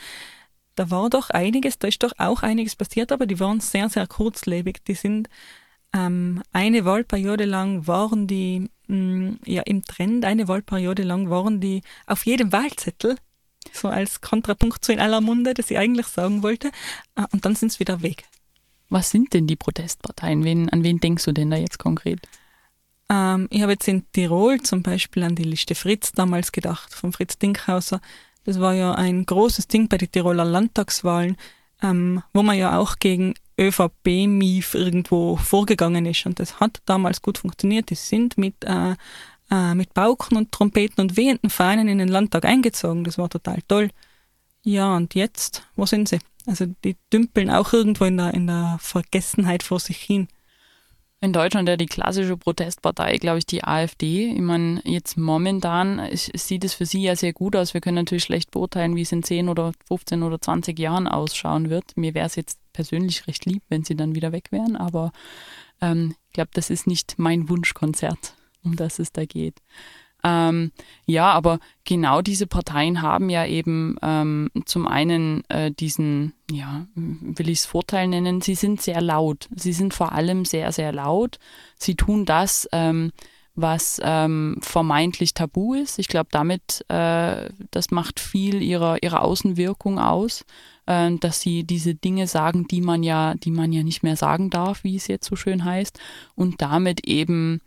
[0.75, 4.07] da war doch einiges, da ist doch auch einiges passiert, aber die waren sehr, sehr
[4.07, 4.85] kurzlebig.
[4.87, 5.29] Die sind
[5.95, 11.61] ähm, eine Wahlperiode lang waren die mh, mm, ja im Trend, eine Wahlperiode lang waren
[11.61, 13.17] die auf jedem Wahlzettel,
[13.73, 16.71] so als Kontrapunkt zu in aller Munde, das ich eigentlich sagen wollte,
[17.17, 18.25] äh, und dann sind sie wieder weg.
[18.91, 20.45] Was sind denn die Protestparteien?
[20.45, 22.21] Wen, an wen denkst du denn da jetzt konkret?
[23.11, 27.13] Ähm, ich habe jetzt in Tirol zum Beispiel an die Liste Fritz damals gedacht, von
[27.13, 28.01] Fritz Dinkhauser.
[28.45, 31.37] Das war ja ein großes Ding bei den Tiroler Landtagswahlen,
[31.83, 36.27] ähm, wo man ja auch gegen ÖVP-MIF irgendwo vorgegangen ist.
[36.27, 37.91] Und das hat damals gut funktioniert.
[37.91, 38.95] Die sind mit, äh,
[39.51, 43.05] äh, mit Pauken und Trompeten und wehenden Fahnen in den Landtag eingezogen.
[43.05, 43.91] Das war total toll.
[44.63, 46.19] Ja, und jetzt, wo sind sie?
[46.47, 50.29] Also die dümpeln auch irgendwo in der, in der Vergessenheit vor sich hin.
[51.21, 54.33] In Deutschland ja die klassische Protestpartei, glaube ich, die AfD.
[54.33, 57.75] Ich meine, jetzt momentan sieht es für sie ja sehr gut aus.
[57.75, 61.71] Wir können natürlich schlecht beurteilen, wie es in 10 oder 15 oder 20 Jahren ausschauen
[61.71, 61.97] wird.
[61.97, 65.11] Mir wäre es jetzt persönlich recht lieb, wenn sie dann wieder weg wären, aber
[65.81, 69.57] ähm, ich glaube, das ist nicht mein Wunschkonzert, um das es da geht.
[70.23, 70.71] Ähm,
[71.07, 77.49] ja, aber genau diese Parteien haben ja eben ähm, zum einen äh, diesen, ja, will
[77.49, 79.49] ich es Vorteil nennen, sie sind sehr laut.
[79.57, 81.41] Sie sind vor allem sehr, sehr laut.
[81.77, 83.11] Sie tun das, ähm,
[83.61, 85.99] was ähm, vermeintlich tabu ist.
[85.99, 90.45] Ich glaube, damit, äh, das macht viel ihrer, ihrer Außenwirkung aus,
[90.87, 94.51] äh, dass sie diese Dinge sagen, die man ja, die man ja nicht mehr sagen
[94.51, 95.99] darf, wie es jetzt so schön heißt,
[96.35, 97.61] und damit eben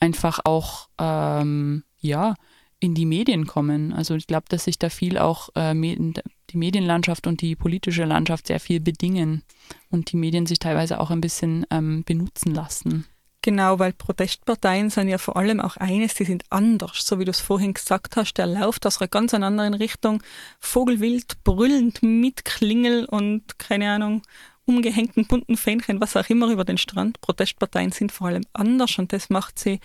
[0.00, 2.34] einfach auch ähm, ja,
[2.80, 3.92] in die Medien kommen.
[3.92, 8.48] Also ich glaube, dass sich da viel auch äh, die Medienlandschaft und die politische Landschaft
[8.48, 9.42] sehr viel bedingen
[9.90, 13.06] und die Medien sich teilweise auch ein bisschen ähm, benutzen lassen.
[13.44, 17.32] Genau, weil Protestparteien sind ja vor allem auch eines, die sind anders, so wie du
[17.32, 20.22] es vorhin gesagt hast, der läuft aus einer ganz anderen Richtung,
[20.60, 24.22] vogelwild, brüllend mit Klingel und keine Ahnung,
[24.64, 27.20] umgehängten bunten Fähnchen, was auch immer über den Strand.
[27.20, 29.80] Protestparteien sind vor allem anders und das macht sie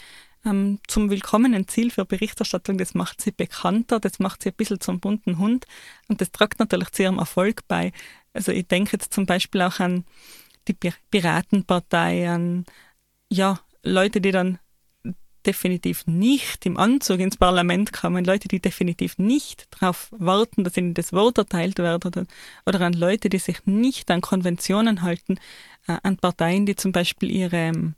[0.45, 2.77] ähm, zum willkommenen Ziel für Berichterstattung.
[2.77, 5.65] Das macht sie bekannter, das macht sie ein bisschen zum bunten Hund
[6.07, 7.91] und das tragt natürlich zu ihrem Erfolg bei.
[8.33, 10.05] Also ich denke jetzt zum Beispiel auch an
[10.67, 10.75] die
[11.09, 12.65] Piratenpartei, an
[13.30, 14.59] ja, Leute, die dann
[15.45, 20.93] definitiv nicht im Anzug ins Parlament kommen, Leute, die definitiv nicht darauf warten, dass ihnen
[20.93, 22.25] das Wort erteilt wird oder,
[22.65, 25.39] oder an Leute, die sich nicht an Konventionen halten,
[25.88, 27.93] äh, an Parteien, die zum Beispiel ihre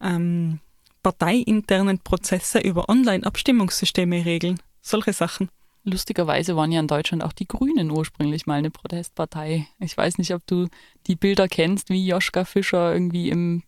[0.00, 0.60] ähm,
[1.02, 4.60] parteiinternen Prozesse über Online-Abstimmungssysteme regeln.
[4.80, 5.48] Solche Sachen.
[5.82, 9.66] Lustigerweise waren ja in Deutschland auch die Grünen ursprünglich mal eine Protestpartei.
[9.80, 10.68] Ich weiß nicht, ob du
[11.06, 13.64] die Bilder kennst, wie Joschka Fischer irgendwie im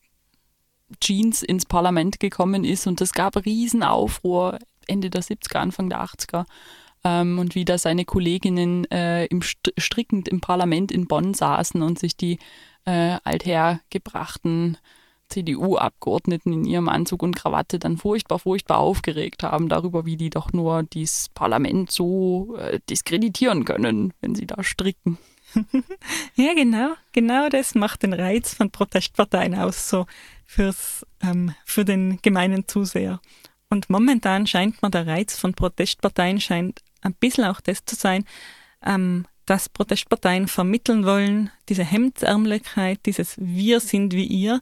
[1.01, 6.45] Jeans ins Parlament gekommen ist und es gab Riesenaufruhr Ende der 70er, Anfang der 80er.
[7.05, 11.99] Ähm, und wie da seine Kolleginnen äh, im strickend im Parlament in Bonn saßen und
[11.99, 12.39] sich die
[12.84, 14.78] äh, althergebrachten
[15.28, 20.53] CDU-Abgeordneten in ihrem Anzug und Krawatte dann furchtbar, furchtbar aufgeregt haben darüber, wie die doch
[20.53, 25.18] nur dieses Parlament so äh, diskreditieren können, wenn sie da stricken.
[26.37, 26.95] ja, genau.
[27.12, 30.07] Genau das macht den Reiz von Protestparteien aus, so
[30.47, 33.21] fürs, ähm, für den gemeinen Zuseher.
[33.69, 38.25] Und momentan scheint mir der Reiz von Protestparteien scheint ein bisschen auch das zu sein,
[38.85, 44.61] ähm, dass Protestparteien vermitteln wollen, diese Hemdsärmlichkeit, dieses Wir sind wie ihr,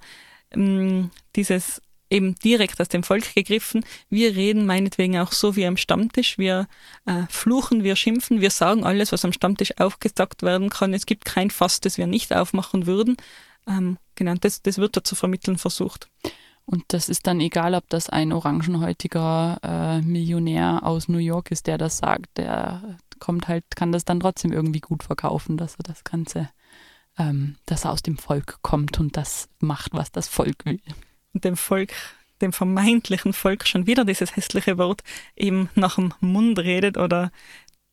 [0.51, 1.81] ähm, dieses
[2.11, 3.85] eben direkt aus dem Volk gegriffen.
[4.11, 6.39] Wir reden meinetwegen auch so wie am Stammtisch.
[6.39, 6.69] Wir
[7.07, 10.95] äh, fluchen, wir schimpfen, wir sagen alles, was am Stammtisch aufgesagt werden kann.
[10.95, 13.17] Es gibt kein Fass, das wir nicht aufmachen würden.
[13.67, 16.09] Ähm, genau, das, das wird da zu vermitteln versucht.
[16.67, 21.67] Und das ist dann egal, ob das ein orangenhäutiger äh, Millionär aus New York ist,
[21.67, 22.39] der das sagt.
[22.39, 26.49] Der kommt halt, kann das dann trotzdem irgendwie gut verkaufen, dass er das Ganze
[27.19, 30.81] ähm, dass er aus dem Volk kommt und das macht, was das Volk will.
[31.33, 31.93] Und dem Volk,
[32.41, 35.03] dem vermeintlichen Volk schon wieder dieses hässliche Wort
[35.37, 37.31] eben nach dem Mund redet oder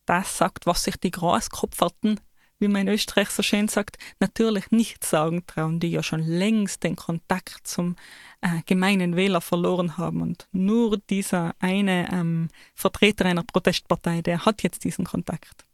[0.05, 2.19] das sagt, was sich die Graskopferten,
[2.61, 6.83] wie man in Österreich so schön sagt, natürlich nicht sagen trauen, die ja schon längst
[6.83, 7.95] den Kontakt zum
[8.41, 10.21] äh, gemeinen Wähler verloren haben.
[10.21, 15.65] Und nur dieser eine ähm, Vertreter einer Protestpartei, der hat jetzt diesen Kontakt.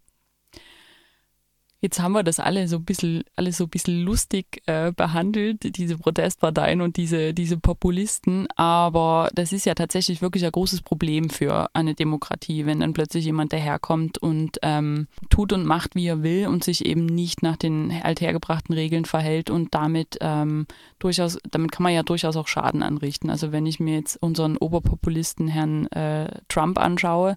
[1.80, 5.78] Jetzt haben wir das alle so ein bisschen, alle so ein bisschen lustig äh, behandelt,
[5.78, 8.48] diese Protestparteien und diese, diese Populisten.
[8.56, 13.26] Aber das ist ja tatsächlich wirklich ein großes Problem für eine Demokratie, wenn dann plötzlich
[13.26, 17.58] jemand daherkommt und ähm, tut und macht, wie er will und sich eben nicht nach
[17.58, 20.66] den althergebrachten Regeln verhält und damit ähm,
[20.98, 23.30] durchaus, damit kann man ja durchaus auch Schaden anrichten.
[23.30, 27.36] Also wenn ich mir jetzt unseren Oberpopulisten Herrn äh, Trump anschaue,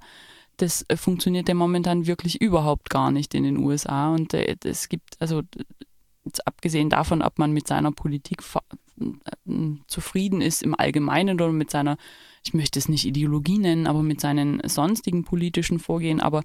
[0.60, 4.12] das äh, funktioniert ja momentan wirklich überhaupt gar nicht in den USA.
[4.12, 5.42] Und äh, es gibt, also
[6.24, 8.42] jetzt abgesehen davon, ob man mit seiner Politik
[9.00, 9.06] äh,
[9.86, 11.96] zufrieden ist im Allgemeinen oder mit seiner,
[12.44, 16.20] ich möchte es nicht Ideologie nennen, aber mit seinen sonstigen politischen Vorgehen.
[16.20, 16.42] Aber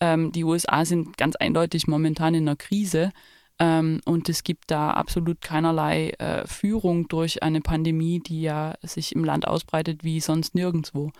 [0.00, 3.12] ähm, die USA sind ganz eindeutig momentan in einer Krise.
[3.60, 9.14] Ähm, und es gibt da absolut keinerlei äh, Führung durch eine Pandemie, die ja sich
[9.14, 11.10] im Land ausbreitet wie sonst nirgendwo.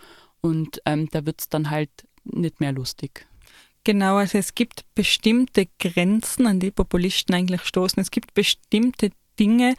[0.41, 1.89] Und ähm, da wird es dann halt
[2.33, 3.27] nicht mehr lustig.
[3.83, 8.01] Genau, also es gibt bestimmte Grenzen, an die Populisten eigentlich stoßen.
[8.01, 9.75] Es gibt bestimmte Dinge,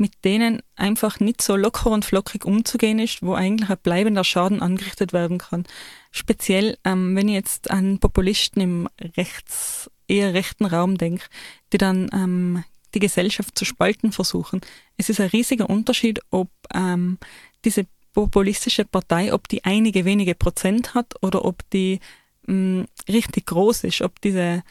[0.00, 4.62] mit denen einfach nicht so locker und flockig umzugehen ist, wo eigentlich ein bleibender Schaden
[4.62, 5.64] angerichtet werden kann.
[6.10, 11.26] Speziell, ähm, wenn ich jetzt an Populisten im rechts, eher rechten Raum denke,
[11.72, 14.60] die dann ähm, die Gesellschaft zu spalten versuchen.
[14.96, 17.18] Es ist ein riesiger Unterschied, ob ähm,
[17.64, 22.00] diese populistische Partei, ob die einige wenige Prozent hat oder ob die
[22.46, 24.62] mh, richtig groß ist, ob diese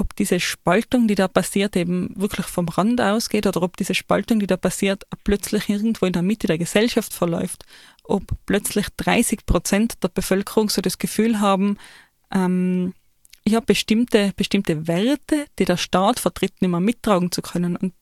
[0.00, 4.40] ob diese Spaltung, die da passiert, eben wirklich vom Rand ausgeht oder ob diese Spaltung,
[4.40, 7.66] die da passiert, plötzlich irgendwo in der Mitte der Gesellschaft verläuft.
[8.04, 11.76] Ob plötzlich 30 Prozent der Bevölkerung so das Gefühl haben,
[12.32, 12.94] ähm,
[13.46, 17.92] ja, bestimmte, bestimmte Werte, die der Staat vertritt, nicht mehr mittragen zu können und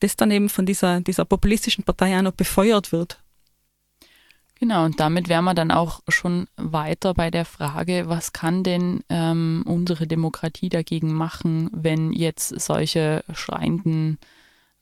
[0.00, 3.23] das dann eben von dieser, dieser populistischen Partei auch noch befeuert wird.
[4.60, 9.02] Genau, und damit wären wir dann auch schon weiter bei der Frage, was kann denn
[9.08, 14.18] ähm, unsere Demokratie dagegen machen, wenn jetzt solche schreienden,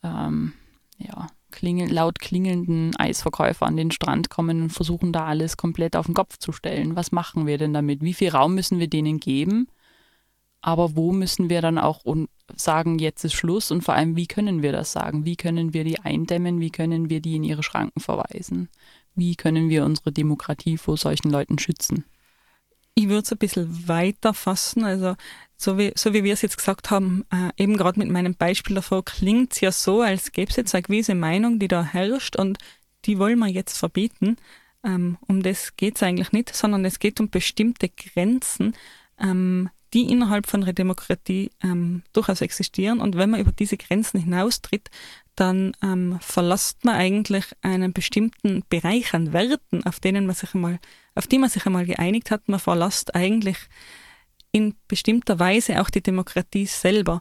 [0.02, 0.52] ähm,
[0.98, 6.06] ja, klingel, laut klingelnden Eisverkäufer an den Strand kommen und versuchen da alles komplett auf
[6.06, 6.94] den Kopf zu stellen.
[6.96, 8.02] Was machen wir denn damit?
[8.02, 9.68] Wie viel Raum müssen wir denen geben?
[10.60, 12.04] Aber wo müssen wir dann auch
[12.54, 15.24] sagen, jetzt ist Schluss und vor allem, wie können wir das sagen?
[15.24, 16.60] Wie können wir die eindämmen?
[16.60, 18.68] Wie können wir die in ihre Schranken verweisen?
[19.14, 22.04] Wie können wir unsere Demokratie vor solchen Leuten schützen?
[22.94, 24.84] Ich würde es ein bisschen weiter fassen.
[24.84, 25.16] Also,
[25.56, 28.74] so wie, so wie wir es jetzt gesagt haben, äh, eben gerade mit meinem Beispiel
[28.74, 32.36] davor, klingt es ja so, als gäbe es jetzt eine gewisse Meinung, die da herrscht
[32.36, 32.58] und
[33.04, 34.36] die wollen wir jetzt verbieten.
[34.84, 38.74] Ähm, um das geht es eigentlich nicht, sondern es geht um bestimmte Grenzen,
[39.18, 43.00] ähm, die innerhalb von einer Demokratie ähm, durchaus existieren.
[43.00, 44.90] Und wenn man über diese Grenzen hinaustritt,
[45.36, 50.78] dann ähm, verlässt man eigentlich einen bestimmten Bereich an Werten, auf denen man sich einmal,
[51.14, 52.48] auf die man sich einmal geeinigt hat.
[52.48, 53.56] Man verlässt eigentlich
[54.52, 57.20] in bestimmter Weise auch die Demokratie selber.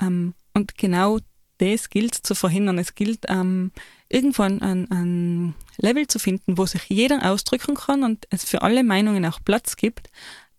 [0.00, 1.18] Ähm, und genau
[1.58, 2.78] das gilt zu verhindern.
[2.78, 3.72] Es gilt ähm,
[4.08, 8.62] irgendwo ein, ein, ein Level zu finden, wo sich jeder ausdrücken kann und es für
[8.62, 10.10] alle Meinungen auch Platz gibt,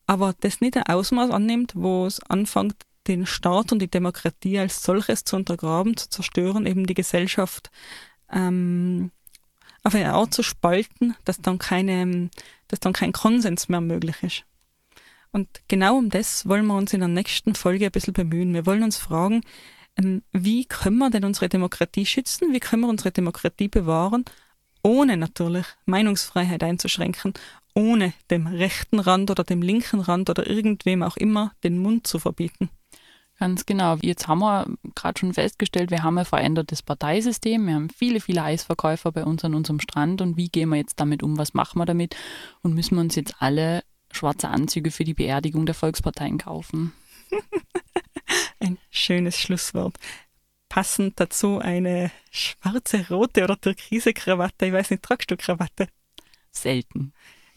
[0.05, 2.75] aber das nicht ein Ausmaß annimmt, wo es anfängt,
[3.07, 7.71] den Staat und die Demokratie als solches zu untergraben, zu zerstören, eben die Gesellschaft
[8.31, 9.11] ähm,
[9.83, 12.29] auf eine Art zu spalten, dass dann, keine,
[12.67, 14.43] dass dann kein Konsens mehr möglich ist.
[15.31, 18.53] Und genau um das wollen wir uns in der nächsten Folge ein bisschen bemühen.
[18.53, 19.41] Wir wollen uns fragen,
[19.95, 22.53] ähm, wie können wir denn unsere Demokratie schützen?
[22.53, 24.25] Wie können wir unsere Demokratie bewahren,
[24.83, 27.33] ohne natürlich Meinungsfreiheit einzuschränken
[27.79, 32.19] ohne dem rechten Rand oder dem linken Rand oder irgendwem auch immer den Mund zu
[32.19, 32.69] verbieten.
[33.39, 33.95] Ganz genau.
[34.01, 37.67] Jetzt haben wir gerade schon festgestellt, wir haben ein verändertes Parteisystem.
[37.67, 40.21] Wir haben viele, viele Eisverkäufer bei uns an unserem Strand.
[40.21, 41.37] Und wie gehen wir jetzt damit um?
[41.37, 42.17] Was machen wir damit?
[42.61, 46.91] Und müssen wir uns jetzt alle schwarze Anzüge für die Beerdigung der Volksparteien kaufen?
[48.59, 49.95] Ein schönes Schlusswort.
[50.67, 54.67] Passend dazu eine schwarze, rote oder türkise Krawatte.
[54.67, 55.87] Ich weiß nicht, tragst du Krawatte?
[56.51, 57.13] Selten.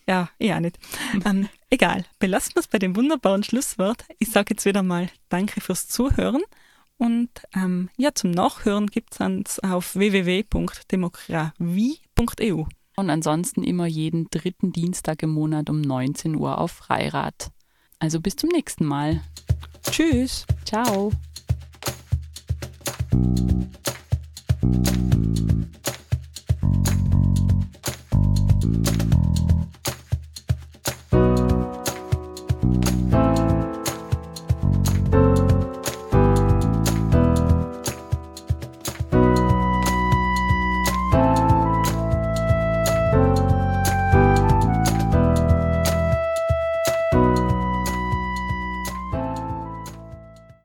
[0.06, 0.78] Ja, eher nicht.
[1.24, 4.04] Ähm, egal, belassen wir es bei dem wunderbaren Schlusswort.
[4.18, 6.42] Ich sage jetzt wieder mal Danke fürs Zuhören
[7.02, 12.64] und ähm, ja, zum Nachhören gibt es uns auf www.demokratie.eu.
[12.94, 17.50] Und ansonsten immer jeden dritten Dienstag im Monat um 19 Uhr auf Freirad.
[17.98, 19.22] Also bis zum nächsten Mal.
[19.90, 20.46] Tschüss.
[20.64, 21.10] Ciao.